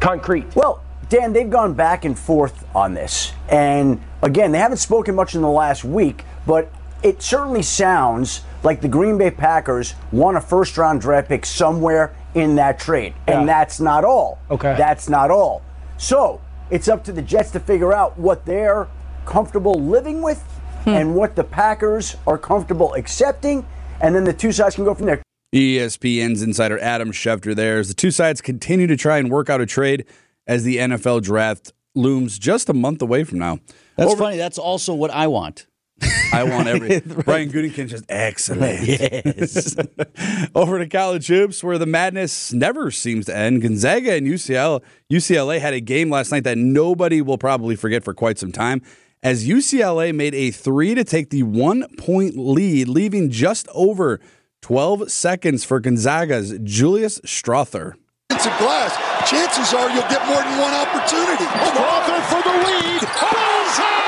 concrete? 0.00 0.46
Well, 0.56 0.82
Dan, 1.08 1.32
they've 1.32 1.50
gone 1.50 1.74
back 1.74 2.04
and 2.04 2.18
forth 2.18 2.64
on 2.74 2.94
this. 2.94 3.32
And 3.48 4.00
again, 4.22 4.52
they 4.52 4.58
haven't 4.58 4.78
spoken 4.78 5.14
much 5.14 5.34
in 5.34 5.42
the 5.42 5.48
last 5.50 5.84
week, 5.84 6.24
but 6.46 6.70
it 7.02 7.20
certainly 7.22 7.62
sounds 7.62 8.42
like 8.62 8.80
the 8.80 8.88
Green 8.88 9.18
Bay 9.18 9.30
Packers 9.30 9.94
want 10.12 10.36
a 10.36 10.40
first 10.40 10.78
round 10.78 11.00
draft 11.00 11.28
pick 11.28 11.44
somewhere 11.44 12.14
in 12.34 12.54
that 12.56 12.78
trade. 12.78 13.14
And 13.26 13.40
Yeah. 13.40 13.46
that's 13.46 13.80
not 13.80 14.04
all. 14.04 14.38
Okay. 14.50 14.74
That's 14.78 15.08
not 15.08 15.30
all. 15.30 15.62
So 15.98 16.40
it's 16.70 16.88
up 16.88 17.02
to 17.04 17.12
the 17.12 17.22
Jets 17.22 17.50
to 17.52 17.60
figure 17.60 17.92
out 17.92 18.18
what 18.18 18.46
they're 18.46 18.86
comfortable 19.30 19.74
living 19.74 20.20
with 20.20 20.42
hmm. 20.84 20.90
and 20.90 21.14
what 21.14 21.36
the 21.36 21.44
Packers 21.44 22.16
are 22.26 22.36
comfortable 22.36 22.92
accepting. 22.94 23.64
And 24.02 24.14
then 24.14 24.24
the 24.24 24.32
two 24.32 24.52
sides 24.52 24.74
can 24.74 24.84
go 24.84 24.94
from 24.94 25.06
there. 25.06 25.22
ESPN's 25.54 26.42
insider 26.42 26.78
Adam 26.78 27.12
Schefter 27.12 27.54
there 27.54 27.78
as 27.78 27.88
the 27.88 27.94
two 27.94 28.10
sides 28.10 28.40
continue 28.40 28.86
to 28.86 28.96
try 28.96 29.18
and 29.18 29.30
work 29.30 29.48
out 29.48 29.60
a 29.60 29.66
trade 29.66 30.04
as 30.46 30.64
the 30.64 30.76
NFL 30.76 31.22
draft 31.22 31.72
looms 31.94 32.38
just 32.38 32.68
a 32.68 32.74
month 32.74 33.02
away 33.02 33.24
from 33.24 33.38
now. 33.38 33.58
That's 33.96 34.14
funny. 34.14 34.36
That's 34.36 34.58
also 34.58 34.94
what 34.94 35.10
I 35.10 35.26
want. 35.26 35.66
I 36.32 36.44
want 36.44 36.68
every 36.68 37.00
Brian 37.24 37.50
Goodington 37.50 37.88
just 37.88 38.04
excellent. 38.08 38.86
Yes. 38.86 39.76
Over 40.54 40.78
to 40.78 40.88
college 40.88 41.26
hoops, 41.26 41.62
where 41.62 41.78
the 41.78 41.86
madness 41.86 42.52
never 42.52 42.90
seems 42.90 43.26
to 43.26 43.36
end. 43.36 43.62
Gonzaga 43.62 44.14
and 44.14 44.26
UCL, 44.26 44.82
UCLA 45.12 45.60
had 45.60 45.74
a 45.74 45.80
game 45.80 46.08
last 46.08 46.30
night 46.30 46.44
that 46.44 46.56
nobody 46.56 47.20
will 47.20 47.38
probably 47.38 47.76
forget 47.76 48.02
for 48.04 48.14
quite 48.14 48.38
some 48.38 48.52
time. 48.52 48.82
As 49.22 49.46
UCLA 49.46 50.14
made 50.14 50.34
a 50.34 50.50
three 50.50 50.94
to 50.94 51.04
take 51.04 51.28
the 51.28 51.42
one 51.42 51.84
point 51.98 52.38
lead, 52.38 52.88
leaving 52.88 53.28
just 53.28 53.68
over 53.74 54.18
12 54.62 55.12
seconds 55.12 55.62
for 55.62 55.78
Gonzaga's 55.78 56.58
Julius 56.64 57.20
Strawther. 57.20 57.92
It's 58.30 58.46
a 58.46 58.56
glass. 58.56 58.96
Chances 59.28 59.74
are 59.74 59.90
you'll 59.90 60.08
get 60.08 60.24
more 60.26 60.40
than 60.40 60.56
one 60.56 60.72
opportunity. 60.72 61.44
Crawford 61.44 62.24
for 62.32 62.40
the 62.48 62.56
lead. 62.64 63.00
Bullseye! 63.20 64.00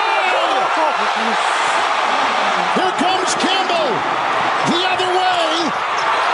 Here 2.73 2.97
comes 2.97 3.35
Campbell. 3.37 3.93
The 4.73 4.81
other 4.89 5.13
way. 5.13 5.69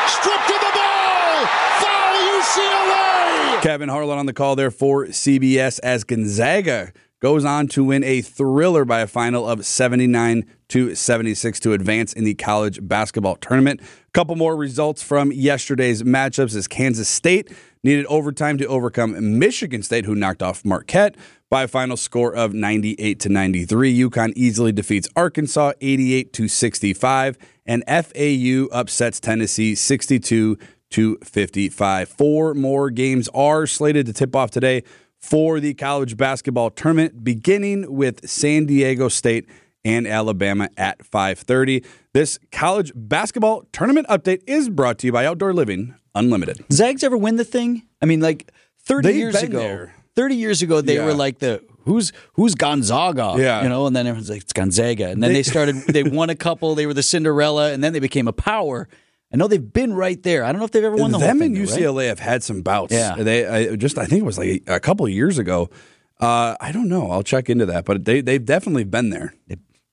Stripped 0.07 0.51
of 0.55 0.61
the 0.63 0.73
ball. 0.79 1.47
Foul 1.83 2.15
UCLA. 2.39 3.63
Kevin 3.63 3.89
Harlan 3.89 4.19
on 4.19 4.27
the 4.27 4.33
call 4.33 4.55
there 4.55 4.71
for 4.71 5.07
CBS 5.07 5.81
as 5.83 6.05
Gonzaga 6.05 6.93
goes 7.21 7.45
on 7.45 7.67
to 7.69 7.85
win 7.85 8.05
a 8.05 8.21
thriller 8.21 8.85
by 8.85 9.01
a 9.01 9.07
final 9.07 9.49
of 9.49 9.65
79 9.67 10.45
to 10.69 10.95
76 10.95 11.61
to 11.61 11.73
advance 11.73 12.13
in 12.13 12.25
the 12.25 12.35
college 12.35 12.79
basketball 12.83 13.37
tournament. 13.37 13.81
A 13.81 14.11
couple 14.13 14.37
more 14.37 14.57
results 14.57 15.03
from 15.03 15.33
yesterday's 15.33 16.03
matchups 16.03 16.55
as 16.55 16.69
Kansas 16.69 17.09
State 17.09 17.51
needed 17.83 18.07
overtime 18.07 18.59
to 18.59 18.67
overcome 18.67 19.39
Michigan 19.39 19.83
State, 19.83 20.05
who 20.05 20.15
knocked 20.15 20.43
off 20.43 20.65
Marquette 20.65 21.17
by 21.51 21.63
a 21.63 21.69
final 21.69 21.97
score 21.97 22.35
of 22.35 22.53
98 22.53 23.19
to 23.21 23.29
93. 23.29 23.99
UConn 23.99 24.33
easily 24.37 24.73
defeats 24.73 25.09
Arkansas 25.17 25.73
88 25.81 26.33
to 26.35 26.49
65, 26.49 27.39
and 27.67 27.83
FAU 27.87 28.67
upsets 28.73 29.21
Tennessee 29.21 29.75
62 29.75 30.59
to 30.91 31.19
55. 31.25 32.09
Four 32.09 32.55
more 32.55 32.91
games 32.91 33.29
are 33.35 33.67
slated 33.67 34.07
to 34.07 34.13
tip 34.13 34.35
off 34.35 34.51
today 34.51 34.83
for 35.21 35.61
the 35.61 35.75
college 35.75 36.17
basketball 36.17 36.71
tournament, 36.71 37.25
beginning 37.25 37.93
with 37.93 38.29
San 38.29 38.67
Diego 38.67 39.09
State 39.09 39.47
and 39.85 40.07
Alabama 40.07 40.69
at 40.77 40.99
5:30. 41.05 41.85
This 42.13 42.39
college 42.53 42.93
basketball 42.95 43.65
tournament 43.73 44.07
update 44.09 44.43
is 44.47 44.69
brought 44.69 44.99
to 44.99 45.07
you 45.07 45.13
by 45.13 45.25
Outdoor 45.27 45.53
Living 45.53 45.95
Unlimited. 46.15 46.65
Zags 46.73 47.03
ever 47.05 47.17
win 47.17 47.37
the 47.37 47.45
thing? 47.45 47.83
I 48.03 48.07
mean, 48.07 48.21
like 48.21 48.51
30 48.85 49.09
They've 49.09 49.17
years 49.17 49.43
ago. 49.43 49.59
there. 49.59 49.95
30 50.17 50.35
years 50.37 50.63
ago, 50.63 50.81
they 50.81 50.97
Yeah. 50.97 51.05
were 51.07 51.15
like 51.15 51.39
the 51.39 51.63
who's 51.85 52.13
who's 52.35 52.55
Gonzaga, 52.55 53.35
Yeah. 53.39 53.63
you 53.63 53.69
know, 53.69 53.87
and 53.87 53.95
then 53.95 54.07
everyone's 54.07 54.31
like 54.31 54.43
it's 54.43 54.53
Gonzaga, 54.53 55.09
and 55.09 55.23
then 55.23 55.31
They- 55.33 55.39
they, 55.39 55.43
started. 55.43 55.77
They 55.87 56.03
won 56.19 56.29
a 56.31 56.35
couple. 56.35 56.75
They 56.75 56.87
were 56.87 56.95
the 56.95 57.03
Cinderella, 57.03 57.73
and 57.73 57.83
then 57.83 57.93
they 57.93 58.01
became 58.01 58.27
a 58.29 58.33
power. 58.33 58.89
I 59.33 59.37
know 59.37 59.47
they've 59.47 59.73
been 59.73 59.93
right 59.93 60.23
there. 60.23 60.43
I 60.45 60.53
don't 60.53 60.59
know 60.59 60.65
if 60.65 60.71
they've 60.71 60.83
ever 60.85 60.97
won 60.97 61.11
the 61.13 61.19
Them 61.19 61.39
whole 61.39 61.47
and 61.47 61.55
thing. 61.57 61.65
though, 61.67 61.71
right? 61.73 62.05
UCLA 62.05 62.09
have 62.09 62.19
had 62.19 62.43
some 62.43 62.63
bouts. 62.63 62.93
Yeah. 62.95 63.15
they 63.17 63.47
I, 63.47 63.77
just 63.77 63.99
I 63.99 64.07
think 64.07 64.23
it 64.23 64.25
was 64.25 64.39
like 64.39 64.63
a 64.67 64.81
couple 64.81 65.05
of 65.05 65.13
years 65.13 65.39
ago. 65.39 65.69
Uh, 66.21 66.57
I 66.61 66.73
don't 66.73 66.89
know. 66.89 67.11
I'll 67.11 67.23
check 67.23 67.49
into 67.51 67.67
that, 67.67 67.85
but 67.85 68.05
they 68.05 68.21
they've 68.23 68.45
definitely 68.45 68.85
been 68.85 69.11
there. 69.11 69.35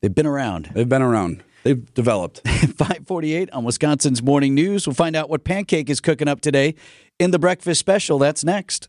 They've 0.02 0.16
been 0.16 0.26
around. 0.26 0.72
They've 0.74 0.88
been 0.88 1.02
around. 1.02 1.44
They've 1.64 1.94
developed. 1.94 2.48
548 2.48 3.52
on 3.52 3.64
Wisconsin's 3.64 4.22
Morning 4.24 4.54
News. 4.56 4.88
We'll 4.88 4.94
find 4.94 5.16
out 5.16 5.30
what 5.30 5.44
pancake 5.44 5.90
is 5.90 6.00
cooking 6.00 6.28
up 6.28 6.40
today 6.42 6.76
in 7.20 7.32
the 7.32 7.40
breakfast 7.40 7.80
special. 7.80 8.20
That's 8.20 8.44
next. 8.44 8.88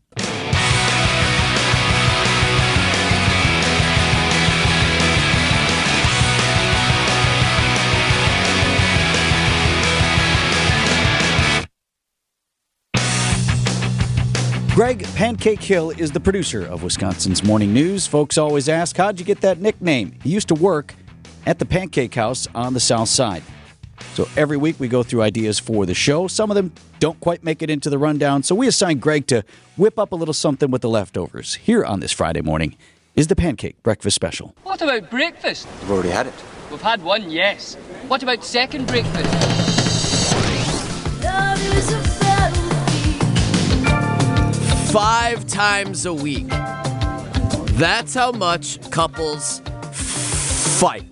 Greg 14.77 15.03
Pancake 15.15 15.63
Hill 15.63 15.89
is 15.89 16.11
the 16.11 16.19
producer 16.19 16.63
of 16.63 16.83
Wisconsin's 16.83 17.43
Morning 17.43 17.73
News. 17.73 18.05
Folks 18.05 18.37
always 18.37 18.69
ask, 18.69 18.95
How'd 18.95 19.19
you 19.19 19.25
get 19.25 19.41
that 19.41 19.59
nickname? 19.59 20.13
He 20.21 20.29
used 20.29 20.49
to 20.49 20.53
work 20.53 20.93
at 21.47 21.57
the 21.57 21.65
Pancake 21.65 22.13
House 22.13 22.47
on 22.53 22.75
the 22.75 22.79
South 22.79 23.09
Side. 23.09 23.41
So 24.13 24.29
every 24.37 24.55
week 24.55 24.79
we 24.79 24.87
go 24.87 25.01
through 25.01 25.23
ideas 25.23 25.57
for 25.57 25.87
the 25.87 25.95
show. 25.95 26.27
Some 26.27 26.51
of 26.51 26.55
them 26.55 26.71
don't 26.99 27.19
quite 27.21 27.43
make 27.43 27.63
it 27.63 27.71
into 27.71 27.89
the 27.89 27.97
rundown. 27.97 28.43
So 28.43 28.53
we 28.53 28.67
assign 28.67 28.99
Greg 28.99 29.25
to 29.29 29.43
whip 29.77 29.97
up 29.97 30.11
a 30.11 30.15
little 30.15 30.31
something 30.31 30.69
with 30.69 30.83
the 30.83 30.89
leftovers. 30.89 31.55
Here 31.55 31.83
on 31.83 31.99
this 31.99 32.11
Friday 32.11 32.41
morning 32.41 32.75
is 33.15 33.25
the 33.25 33.35
Pancake 33.35 33.81
Breakfast 33.81 34.13
Special. 34.13 34.53
What 34.61 34.79
about 34.83 35.09
breakfast? 35.09 35.67
We've 35.81 35.89
already 35.89 36.09
had 36.09 36.27
it. 36.27 36.35
We've 36.69 36.79
had 36.79 37.01
one, 37.01 37.31
yes. 37.31 37.73
What 38.09 38.21
about 38.21 38.43
second 38.43 38.85
breakfast? 38.85 39.57
Five 44.91 45.45
times 45.47 46.05
a 46.05 46.13
week. 46.13 46.47
That's 47.77 48.13
how 48.13 48.31
much 48.31 48.79
couples 48.89 49.59
fight. 50.79 51.03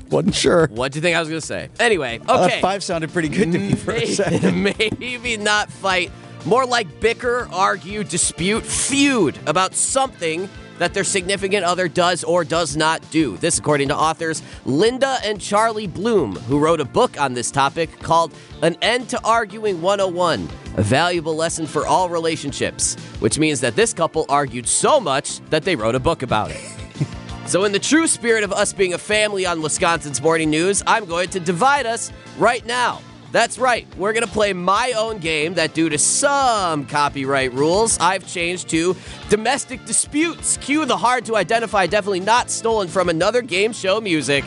Wasn't 0.10 0.34
sure. 0.34 0.66
What 0.68 0.92
do 0.92 0.98
you 0.98 1.02
think 1.02 1.16
I 1.16 1.20
was 1.20 1.28
going 1.28 1.40
to 1.40 1.46
say? 1.46 1.68
Anyway, 1.80 2.20
Uh, 2.28 2.44
okay. 2.46 2.60
five 2.60 2.82
sounded 2.82 3.12
pretty 3.12 3.28
good 3.28 3.52
to 3.52 3.58
me 3.58 3.74
for 3.74 3.92
a 3.92 4.06
second. 4.06 4.62
maybe, 4.62 4.90
maybe 4.98 5.36
not 5.36 5.70
fight. 5.70 6.10
More 6.44 6.66
like 6.66 7.00
bicker, 7.00 7.48
argue, 7.52 8.04
dispute, 8.04 8.64
feud 8.64 9.38
about 9.46 9.74
something 9.74 10.48
that 10.78 10.94
their 10.94 11.04
significant 11.04 11.64
other 11.64 11.88
does 11.88 12.24
or 12.24 12.44
does 12.44 12.76
not 12.76 13.08
do. 13.10 13.36
This, 13.36 13.58
according 13.58 13.88
to 13.88 13.96
authors 13.96 14.42
Linda 14.64 15.18
and 15.24 15.40
Charlie 15.40 15.86
Bloom, 15.86 16.36
who 16.36 16.58
wrote 16.58 16.80
a 16.80 16.84
book 16.84 17.20
on 17.20 17.34
this 17.34 17.50
topic 17.50 17.98
called 18.00 18.32
An 18.62 18.76
End 18.82 19.08
to 19.10 19.20
Arguing 19.24 19.82
101 19.82 20.48
A 20.76 20.82
Valuable 20.82 21.36
Lesson 21.36 21.66
for 21.66 21.86
All 21.86 22.08
Relationships, 22.08 22.96
which 23.20 23.38
means 23.38 23.60
that 23.60 23.76
this 23.76 23.92
couple 23.92 24.24
argued 24.28 24.66
so 24.66 25.00
much 25.00 25.40
that 25.50 25.64
they 25.64 25.76
wrote 25.76 25.94
a 25.94 26.00
book 26.00 26.22
about 26.22 26.50
it. 26.50 26.60
So, 27.48 27.64
in 27.64 27.72
the 27.72 27.78
true 27.78 28.06
spirit 28.06 28.44
of 28.44 28.52
us 28.52 28.74
being 28.74 28.92
a 28.92 28.98
family 28.98 29.46
on 29.46 29.62
Wisconsin's 29.62 30.20
Morning 30.20 30.50
News, 30.50 30.82
I'm 30.86 31.06
going 31.06 31.30
to 31.30 31.40
divide 31.40 31.86
us 31.86 32.12
right 32.36 32.62
now. 32.66 33.00
That's 33.30 33.58
right, 33.58 33.86
we're 33.96 34.14
going 34.14 34.24
to 34.24 34.32
play 34.32 34.52
my 34.54 34.92
own 34.96 35.18
game 35.18 35.54
that, 35.54 35.74
due 35.74 35.90
to 35.90 35.98
some 35.98 36.86
copyright 36.86 37.52
rules, 37.52 37.98
I've 38.00 38.26
changed 38.26 38.70
to 38.70 38.96
domestic 39.28 39.84
disputes. 39.84 40.56
Cue 40.56 40.86
the 40.86 40.96
hard 40.96 41.26
to 41.26 41.36
identify, 41.36 41.86
definitely 41.86 42.20
not 42.20 42.50
stolen 42.50 42.88
from 42.88 43.10
another 43.10 43.42
game 43.42 43.72
show 43.72 44.00
music. 44.00 44.44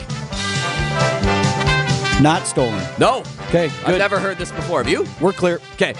Not 2.22 2.44
stolen. 2.46 2.84
No. 3.00 3.24
Okay, 3.50 3.70
I've 3.86 3.98
never 3.98 4.20
heard 4.20 4.38
this 4.38 4.52
before. 4.52 4.84
Have 4.84 4.92
you? 4.92 5.08
We're 5.20 5.34
clear. 5.34 5.60
Okay. 5.74 5.94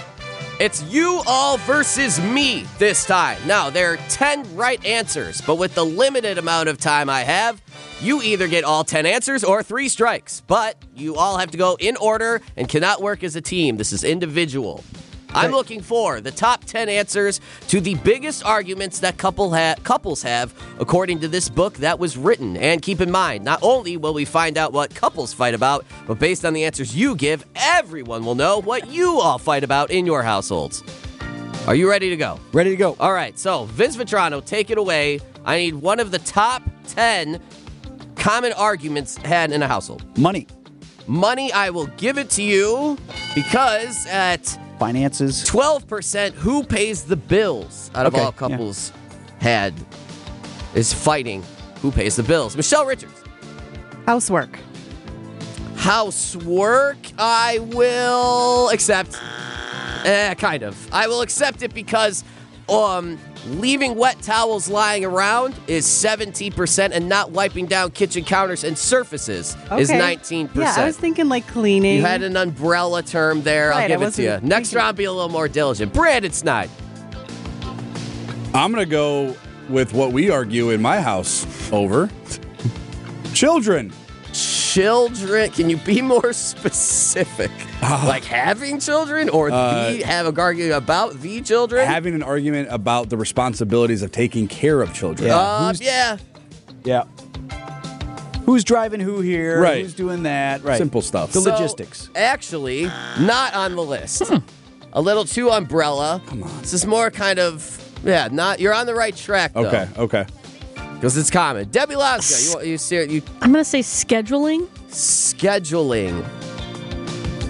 It's 0.60 0.82
you 0.84 1.22
all 1.26 1.56
versus 1.58 2.20
me 2.20 2.64
this 2.78 3.04
time. 3.04 3.38
Now, 3.46 3.70
there 3.70 3.92
are 3.92 3.96
10 4.08 4.54
right 4.54 4.84
answers, 4.84 5.40
but 5.40 5.56
with 5.56 5.74
the 5.74 5.84
limited 5.84 6.38
amount 6.38 6.68
of 6.68 6.78
time 6.78 7.10
I 7.10 7.22
have, 7.22 7.60
you 8.00 8.22
either 8.22 8.48
get 8.48 8.64
all 8.64 8.84
10 8.84 9.06
answers 9.06 9.44
or 9.44 9.62
three 9.62 9.88
strikes. 9.88 10.42
But 10.46 10.76
you 10.94 11.16
all 11.16 11.38
have 11.38 11.50
to 11.52 11.58
go 11.58 11.76
in 11.78 11.96
order 11.96 12.40
and 12.56 12.68
cannot 12.68 13.00
work 13.00 13.22
as 13.22 13.36
a 13.36 13.40
team. 13.40 13.76
This 13.76 13.92
is 13.92 14.04
individual. 14.04 14.82
I'm 15.34 15.50
looking 15.50 15.80
for 15.80 16.20
the 16.20 16.30
top 16.30 16.64
10 16.64 16.88
answers 16.88 17.40
to 17.68 17.80
the 17.80 17.94
biggest 17.96 18.44
arguments 18.44 18.98
that 19.00 19.16
couple 19.16 19.54
ha- 19.54 19.76
couples 19.82 20.22
have, 20.22 20.52
according 20.78 21.20
to 21.20 21.28
this 21.28 21.48
book 21.48 21.74
that 21.78 21.98
was 21.98 22.16
written. 22.18 22.56
And 22.56 22.82
keep 22.82 23.00
in 23.00 23.10
mind, 23.10 23.44
not 23.44 23.58
only 23.62 23.96
will 23.96 24.12
we 24.14 24.24
find 24.24 24.58
out 24.58 24.72
what 24.72 24.94
couples 24.94 25.32
fight 25.32 25.54
about, 25.54 25.86
but 26.06 26.18
based 26.18 26.44
on 26.44 26.52
the 26.52 26.64
answers 26.64 26.94
you 26.94 27.14
give, 27.14 27.46
everyone 27.56 28.24
will 28.24 28.34
know 28.34 28.60
what 28.60 28.88
you 28.88 29.20
all 29.20 29.38
fight 29.38 29.64
about 29.64 29.90
in 29.90 30.04
your 30.04 30.22
households. 30.22 30.82
Are 31.66 31.74
you 31.74 31.88
ready 31.88 32.10
to 32.10 32.16
go? 32.16 32.38
Ready 32.52 32.70
to 32.70 32.76
go. 32.76 32.96
All 33.00 33.12
right, 33.12 33.38
so 33.38 33.64
Vince 33.66 33.96
Vitrano, 33.96 34.44
take 34.44 34.70
it 34.70 34.78
away. 34.78 35.20
I 35.44 35.58
need 35.58 35.76
one 35.76 36.00
of 36.00 36.10
the 36.10 36.18
top 36.18 36.62
10 36.88 37.40
common 38.22 38.52
arguments 38.52 39.16
had 39.16 39.50
in 39.50 39.62
a 39.62 39.68
household. 39.68 40.04
Money, 40.16 40.46
Money, 41.08 41.52
I 41.52 41.70
will 41.70 41.88
give 41.96 42.16
it 42.16 42.30
to 42.30 42.42
you 42.42 42.96
because 43.34 44.06
at 44.06 44.56
finances. 44.78 45.44
12%, 45.44 46.32
who 46.34 46.62
pays 46.62 47.02
the 47.02 47.16
bills 47.16 47.90
out 47.94 48.06
of 48.06 48.14
Okay, 48.14 48.22
all 48.22 48.32
yeah. 48.32 48.38
couples 48.56 48.92
had 49.40 49.74
is 50.74 50.92
fighting 50.92 51.42
who 51.80 51.90
pays 51.90 52.14
the 52.14 52.22
bills. 52.22 52.56
Michelle 52.56 52.86
Richards. 52.86 53.24
Housework. 54.06 54.56
Housework, 55.74 56.98
I 57.18 57.58
will 57.58 58.68
accept. 58.70 59.18
Eh, 60.04 60.34
kind 60.34 60.62
of. 60.62 60.88
I 60.92 61.08
will 61.08 61.22
accept 61.22 61.62
it 61.62 61.74
because 61.74 62.22
um, 62.68 63.18
leaving 63.46 63.96
wet 63.96 64.20
towels 64.22 64.68
lying 64.68 65.04
around 65.04 65.54
is 65.66 65.86
70%, 65.86 66.90
and 66.92 67.08
not 67.08 67.30
wiping 67.32 67.66
down 67.66 67.90
kitchen 67.90 68.24
counters 68.24 68.64
and 68.64 68.76
surfaces 68.78 69.56
is 69.72 69.90
19%. 69.90 70.54
Yeah, 70.54 70.74
I 70.76 70.86
was 70.86 70.96
thinking 70.96 71.28
like 71.28 71.46
cleaning. 71.48 71.96
You 71.96 72.02
had 72.02 72.22
an 72.22 72.36
umbrella 72.36 73.02
term 73.02 73.42
there. 73.42 73.72
I'll 73.72 73.78
Right, 73.78 73.84
I 73.84 73.88
give 73.88 74.02
it 74.02 74.12
to 74.12 74.22
you. 74.22 74.28
wasn't 74.28 74.44
Next 74.48 74.74
round, 74.74 74.96
be 74.96 75.04
a 75.04 75.12
little 75.12 75.28
more 75.28 75.48
diligent. 75.48 75.92
Brandon 75.92 76.32
Snide. 76.32 76.70
I'm 78.54 78.70
going 78.72 78.84
to 78.84 78.86
go 78.86 79.36
with 79.68 79.92
what 79.94 80.12
we 80.12 80.30
argue 80.30 80.70
in 80.70 80.82
my 80.82 81.00
house 81.00 81.46
over 81.72 82.10
children. 83.32 83.92
Children. 84.72 85.50
Can 85.50 85.68
you 85.68 85.76
be 85.76 86.00
more 86.00 86.32
specific? 86.32 87.50
like 87.82 88.24
having 88.24 88.80
children 88.80 89.28
or 89.28 89.50
Uh, 89.50 89.92
the, 89.92 90.02
have 90.04 90.24
a 90.26 90.40
argument 90.40 90.72
about 90.72 91.20
the 91.20 91.42
children? 91.42 91.86
Having 91.86 92.14
an 92.14 92.22
argument 92.22 92.68
about 92.70 93.10
the 93.10 93.18
responsibilities 93.18 94.00
of 94.02 94.12
taking 94.12 94.48
care 94.48 94.80
of 94.80 94.94
children. 94.94 95.30
Uh, 95.30 95.74
yeah. 95.78 96.16
Yeah. 96.84 97.04
Who's 98.46 98.64
driving 98.64 99.00
who 99.00 99.20
here? 99.20 99.60
Right. 99.60 99.82
Who's 99.82 99.92
doing 99.92 100.22
that? 100.22 100.64
Right. 100.64 100.78
Simple 100.78 101.02
stuff. 101.02 101.32
The 101.32 101.42
So, 101.42 101.50
logistics. 101.52 102.08
Actually, 102.16 102.84
not 103.20 103.52
on 103.54 103.76
the 103.76 103.82
list. 103.82 104.22
A 104.94 105.02
little 105.02 105.26
too 105.26 105.50
umbrella. 105.50 106.22
Come 106.26 106.44
on. 106.44 106.60
This 106.62 106.72
is 106.72 106.86
more 106.86 107.10
kind 107.10 107.38
of 107.38 107.78
yeah. 108.04 108.28
Not 108.32 108.58
you're 108.58 108.74
on 108.74 108.86
the 108.86 108.94
right 108.94 109.14
track 109.14 109.52
though. 109.52 109.66
Okay, 109.66 109.86
okay. 109.98 110.26
Because 111.02 111.16
it's 111.16 111.32
common. 111.32 111.68
Debbie 111.68 111.96
Laska, 111.96 112.40
you 112.48 112.54
want- 112.54 112.66
you 112.68 112.78
ser- 112.78 113.02
you 113.06 113.22
I'm 113.40 113.50
going 113.50 113.64
to 113.64 113.68
say 113.68 113.80
scheduling, 113.80 114.68
scheduling. 114.88 116.24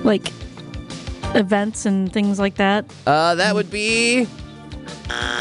like 0.05 0.33
events 1.35 1.85
and 1.85 2.11
things 2.11 2.39
like 2.39 2.55
that. 2.55 2.87
Uh, 3.07 3.35
that 3.35 3.55
would 3.55 3.71
be 3.71 4.27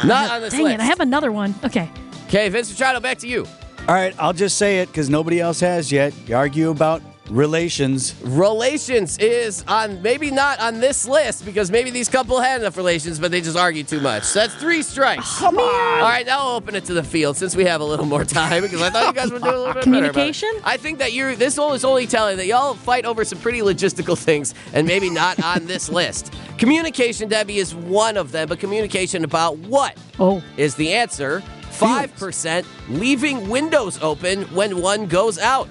not 0.03 0.29
on 0.29 0.41
this 0.41 0.51
Dang 0.51 0.63
list. 0.63 0.73
it, 0.75 0.79
I 0.81 0.83
have 0.83 0.99
another 0.99 1.31
one. 1.31 1.55
Okay. 1.63 1.89
Okay, 2.27 2.49
Vince 2.49 2.69
Vitrano, 2.73 3.01
back 3.01 3.17
to 3.19 3.27
you. 3.29 3.45
All 3.87 3.95
right, 3.95 4.13
I'll 4.19 4.33
just 4.33 4.57
say 4.57 4.79
it 4.79 4.87
because 4.87 5.09
nobody 5.09 5.39
else 5.39 5.61
has 5.61 5.89
yet. 5.89 6.13
You 6.27 6.35
argue 6.35 6.69
about 6.69 7.01
relations. 7.31 8.13
Relations 8.23 9.17
is 9.17 9.63
on 9.67 10.01
maybe 10.01 10.29
not 10.31 10.59
on 10.59 10.79
this 10.79 11.07
list 11.07 11.45
because 11.45 11.71
maybe 11.71 11.89
these 11.89 12.09
couple 12.09 12.39
had 12.39 12.61
enough 12.61 12.77
relations, 12.77 13.19
but 13.19 13.31
they 13.31 13.41
just 13.41 13.57
argued 13.57 13.87
too 13.87 13.99
much. 14.01 14.23
So 14.23 14.39
that's 14.39 14.53
three 14.55 14.81
strikes. 14.83 15.37
Oh, 15.37 15.45
come 15.45 15.57
on. 15.57 15.63
All 16.01 16.01
right, 16.09 16.25
now 16.25 16.39
I'll 16.41 16.55
open 16.57 16.75
it 16.75 16.85
to 16.85 16.93
the 16.93 17.03
field 17.03 17.37
since 17.37 17.55
we 17.55 17.65
have 17.65 17.81
a 17.81 17.85
little 17.85 18.05
more 18.05 18.25
time 18.25 18.61
because 18.61 18.81
I 18.81 18.89
thought 18.89 19.07
you 19.07 19.13
guys 19.13 19.31
would 19.31 19.41
do 19.41 19.49
a 19.49 19.57
little 19.57 19.73
bit 19.73 19.85
better. 19.85 19.89
about 19.89 20.03
it. 20.03 20.09
Communication? 20.13 20.51
I 20.63 20.77
think 20.77 20.99
that 20.99 21.13
you're. 21.13 21.35
This 21.35 21.57
one 21.57 21.73
is 21.75 21.85
only 21.85 22.05
telling 22.07 22.37
that 22.37 22.45
y'all 22.45 22.73
fight 22.73 23.05
over 23.05 23.23
some 23.25 23.39
pretty 23.39 23.61
logistical 23.61 24.17
things 24.17 24.53
and 24.73 24.85
maybe 24.85 25.09
not 25.09 25.41
on 25.43 25.65
this 25.65 25.89
list. 25.99 26.33
Communication, 26.57 27.29
Debbie, 27.29 27.57
is 27.57 27.73
one 27.73 28.17
of 28.17 28.31
them, 28.31 28.47
but 28.49 28.59
communication 28.59 29.23
about 29.23 29.57
what 29.57 29.97
Oh. 30.19 30.43
is 30.57 30.75
the 30.75 30.93
answer. 30.93 31.41
Five 31.71 32.13
percent 32.17 32.67
leaving 32.89 33.49
windows 33.49 33.97
open 34.03 34.43
when 34.53 34.81
one 34.81 35.07
goes 35.07 35.39
out. 35.39 35.69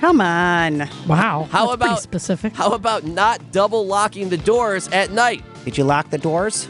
Come 0.00 0.20
on. 0.20 0.88
Wow. 1.08 1.48
How 1.50 1.66
That's 1.66 1.76
pretty 1.76 1.84
about 1.92 2.02
specific? 2.02 2.52
How 2.54 2.72
about 2.72 3.04
not 3.04 3.52
double 3.52 3.86
locking 3.86 4.28
the 4.28 4.36
doors 4.36 4.88
at 4.88 5.10
night? 5.10 5.42
Did 5.64 5.78
you 5.78 5.84
lock 5.84 6.10
the 6.10 6.18
doors? 6.18 6.68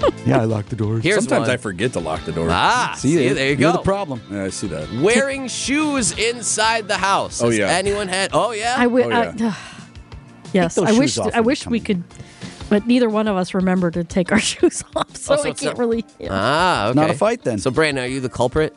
yeah, 0.26 0.40
I 0.40 0.44
locked 0.44 0.68
the 0.70 0.76
doors. 0.76 1.02
Here's 1.02 1.20
Sometimes 1.24 1.42
one. 1.48 1.50
I 1.50 1.56
forget 1.56 1.92
to 1.94 2.00
lock 2.00 2.24
the 2.24 2.32
door. 2.32 2.48
Ah, 2.50 2.94
see, 2.98 3.16
there 3.28 3.44
you 3.50 3.56
You're 3.56 3.72
go. 3.72 3.78
the 3.78 3.82
problem. 3.82 4.20
Yeah, 4.30 4.44
I 4.44 4.48
see 4.50 4.66
that. 4.66 4.92
Wearing 5.00 5.48
shoes 5.48 6.12
inside 6.18 6.86
the 6.88 6.98
house. 6.98 7.40
Oh, 7.40 7.46
Has 7.46 7.58
yeah. 7.58 7.68
Anyone 7.68 8.08
had? 8.08 8.30
Oh 8.34 8.50
yeah. 8.52 8.74
I 8.76 8.82
wi- 8.84 9.06
Oh, 9.06 9.32
yeah. 9.36 9.48
uh, 9.48 9.54
yes, 10.52 10.76
I 10.76 10.92
wish 10.98 11.16
I 11.18 11.40
wish 11.40 11.66
we 11.66 11.78
in. 11.78 11.84
could, 11.84 12.04
but 12.68 12.86
neither 12.86 13.08
one 13.08 13.26
of 13.28 13.36
us 13.36 13.54
remember 13.54 13.90
to 13.92 14.04
take 14.04 14.32
our 14.32 14.40
shoes 14.50 14.82
off, 14.94 15.16
so 15.16 15.34
Oh, 15.34 15.36
so 15.38 15.42
I 15.48 15.52
can't 15.52 15.62
not- 15.62 15.78
really. 15.78 16.04
yeah. 16.18 16.28
ah, 16.30 16.88
okay. 16.88 17.00
Not 17.00 17.08
a 17.10 17.14
fight 17.14 17.42
then. 17.44 17.58
So 17.58 17.70
Brandon, 17.70 18.04
are 18.04 18.08
you 18.08 18.20
the 18.20 18.28
culprit? 18.28 18.76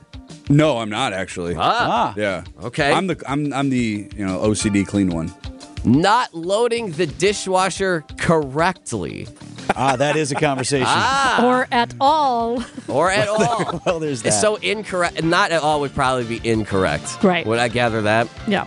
No, 0.49 0.79
I'm 0.79 0.89
not 0.89 1.13
actually. 1.13 1.55
Ah. 1.57 2.13
Yeah. 2.17 2.43
Okay. 2.63 2.91
I'm 2.91 3.07
the 3.07 3.21
I'm 3.27 3.53
I'm 3.53 3.69
the 3.69 4.09
you 4.15 4.25
know 4.25 4.39
OCD 4.39 4.85
clean 4.85 5.09
one. 5.09 5.33
Not 5.85 6.33
loading 6.33 6.91
the 6.91 7.07
dishwasher 7.07 8.03
correctly, 8.17 9.27
ah, 9.75 9.95
that 9.95 10.15
is 10.15 10.31
a 10.31 10.35
conversation. 10.35 10.87
Ah. 10.87 11.45
Or 11.45 11.67
at 11.71 11.93
all. 12.01 12.63
or 12.87 13.09
at 13.09 13.27
all. 13.27 13.81
well, 13.85 13.99
there's 13.99 14.21
that. 14.23 14.31
So 14.31 14.55
incorrect. 14.57 15.23
Not 15.23 15.51
at 15.51 15.61
all 15.61 15.79
would 15.81 15.93
probably 15.93 16.25
be 16.25 16.49
incorrect. 16.49 17.23
Right. 17.23 17.45
Would 17.45 17.59
I 17.59 17.69
gather 17.69 18.01
that? 18.01 18.27
Yeah. 18.47 18.65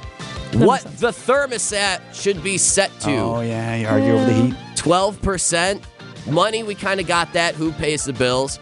What 0.54 0.82
the 0.98 1.08
thermostat 1.08 2.00
should 2.14 2.42
be 2.42 2.58
set 2.58 2.90
to? 3.00 3.14
oh 3.16 3.40
yeah, 3.40 3.74
you 3.76 3.86
argue 3.86 4.12
over 4.12 4.24
the 4.26 4.34
heat. 4.34 4.54
12%. 4.76 5.82
Money, 6.30 6.62
we 6.62 6.74
kind 6.74 7.00
of 7.00 7.06
got 7.06 7.32
that. 7.32 7.54
Who 7.54 7.72
pays 7.72 8.04
the 8.04 8.12
bills? 8.12 8.58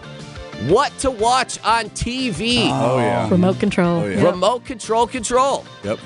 What 0.69 0.97
to 0.99 1.11
watch 1.11 1.59
on 1.65 1.87
TV? 1.91 2.69
Oh 2.71 2.99
yeah. 2.99 3.29
Remote 3.31 3.59
control. 3.59 4.01
Oh, 4.01 4.07
yeah. 4.07 4.23
Remote 4.23 4.65
control 4.65 5.07
control. 5.07 5.65
Yep. 5.85 5.99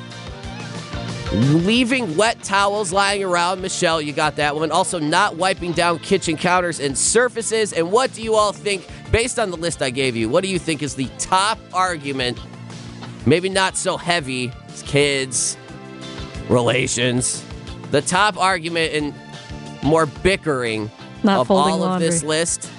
Leaving 1.32 2.16
wet 2.16 2.40
towels 2.44 2.92
lying 2.92 3.24
around. 3.24 3.60
Michelle, 3.60 4.00
you 4.00 4.12
got 4.12 4.36
that 4.36 4.54
one. 4.54 4.70
Also, 4.70 5.00
not 5.00 5.34
wiping 5.34 5.72
down 5.72 5.98
kitchen 5.98 6.36
counters 6.36 6.78
and 6.78 6.96
surfaces. 6.96 7.72
And 7.72 7.90
what 7.90 8.12
do 8.12 8.22
you 8.22 8.36
all 8.36 8.52
think, 8.52 8.86
based 9.10 9.40
on 9.40 9.50
the 9.50 9.56
list 9.56 9.82
I 9.82 9.90
gave 9.90 10.14
you, 10.14 10.28
what 10.28 10.44
do 10.44 10.48
you 10.48 10.60
think 10.60 10.80
is 10.80 10.94
the 10.94 11.08
top 11.18 11.58
argument? 11.72 12.38
Maybe 13.26 13.48
not 13.48 13.76
so 13.76 13.96
heavy. 13.96 14.52
It's 14.68 14.82
kids, 14.82 15.56
relations. 16.48 17.44
The 17.90 18.02
top 18.02 18.36
argument 18.36 18.92
and 18.94 19.14
more 19.82 20.06
bickering 20.06 20.88
Not 21.24 21.40
of 21.40 21.46
folding 21.48 21.74
all 21.74 21.84
of 21.84 22.00
this 22.00 22.22
list. 22.22 22.70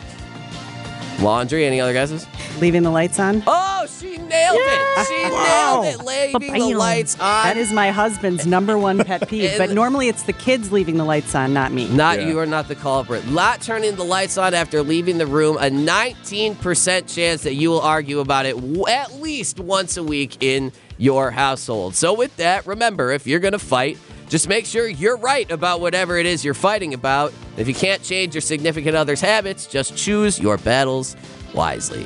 Laundry. 1.19 1.65
Any 1.65 1.79
other 1.81 1.93
guesses? 1.93 2.27
Leaving 2.59 2.83
the 2.83 2.89
lights 2.91 3.19
on. 3.19 3.43
Oh, 3.47 3.85
she 3.87 4.17
nailed 4.17 4.57
it. 4.59 5.07
She 5.07 5.23
nailed 5.29 5.85
it. 5.85 6.05
Leaving 6.05 6.53
the 6.53 6.59
Ba-bam. 6.59 6.77
lights 6.77 7.15
on. 7.15 7.43
That 7.43 7.57
is 7.57 7.71
my 7.71 7.91
husband's 7.91 8.45
number 8.45 8.77
one 8.77 9.03
pet 9.03 9.27
peeve. 9.29 9.57
But 9.57 9.71
normally 9.71 10.07
it's 10.07 10.23
the 10.23 10.33
kids 10.33 10.71
leaving 10.71 10.97
the 10.97 11.03
lights 11.05 11.33
on, 11.35 11.53
not 11.53 11.71
me. 11.71 11.87
Not 11.89 12.19
Yeah. 12.19 12.27
you 12.29 12.39
are 12.39 12.45
not 12.45 12.67
the 12.67 12.75
culprit. 12.75 13.27
Not 13.29 13.61
turning 13.61 13.95
the 13.95 14.03
lights 14.05 14.37
on 14.37 14.53
after 14.53 14.81
leaving 14.83 15.17
the 15.17 15.27
room. 15.27 15.57
A 15.57 15.69
19% 15.69 17.13
chance 17.13 17.43
that 17.43 17.53
you 17.55 17.69
will 17.69 17.81
argue 17.81 18.19
about 18.19 18.45
it 18.45 18.55
w- 18.55 18.85
at 18.87 19.13
least 19.21 19.59
once 19.59 19.97
a 19.97 20.03
week 20.03 20.37
in 20.43 20.71
your 20.97 21.31
household. 21.31 21.95
So 21.95 22.13
with 22.13 22.35
that, 22.37 22.65
remember 22.65 23.11
if 23.11 23.27
you're 23.27 23.39
going 23.39 23.51
to 23.53 23.59
fight, 23.59 23.97
just 24.29 24.49
make 24.49 24.65
sure 24.65 24.87
you're 24.87 25.17
right 25.17 25.49
about 25.51 25.81
whatever 25.81 26.17
it 26.17 26.25
is 26.25 26.43
you're 26.43 26.53
fighting 26.53 26.93
about. 26.93 27.33
If 27.57 27.67
you 27.67 27.73
can't 27.73 28.01
change 28.01 28.33
your 28.33 28.41
significant 28.41 28.95
other's 28.95 29.21
habits, 29.21 29.67
just 29.67 29.95
choose 29.95 30.39
your 30.39 30.57
battles 30.57 31.15
wisely. 31.53 32.05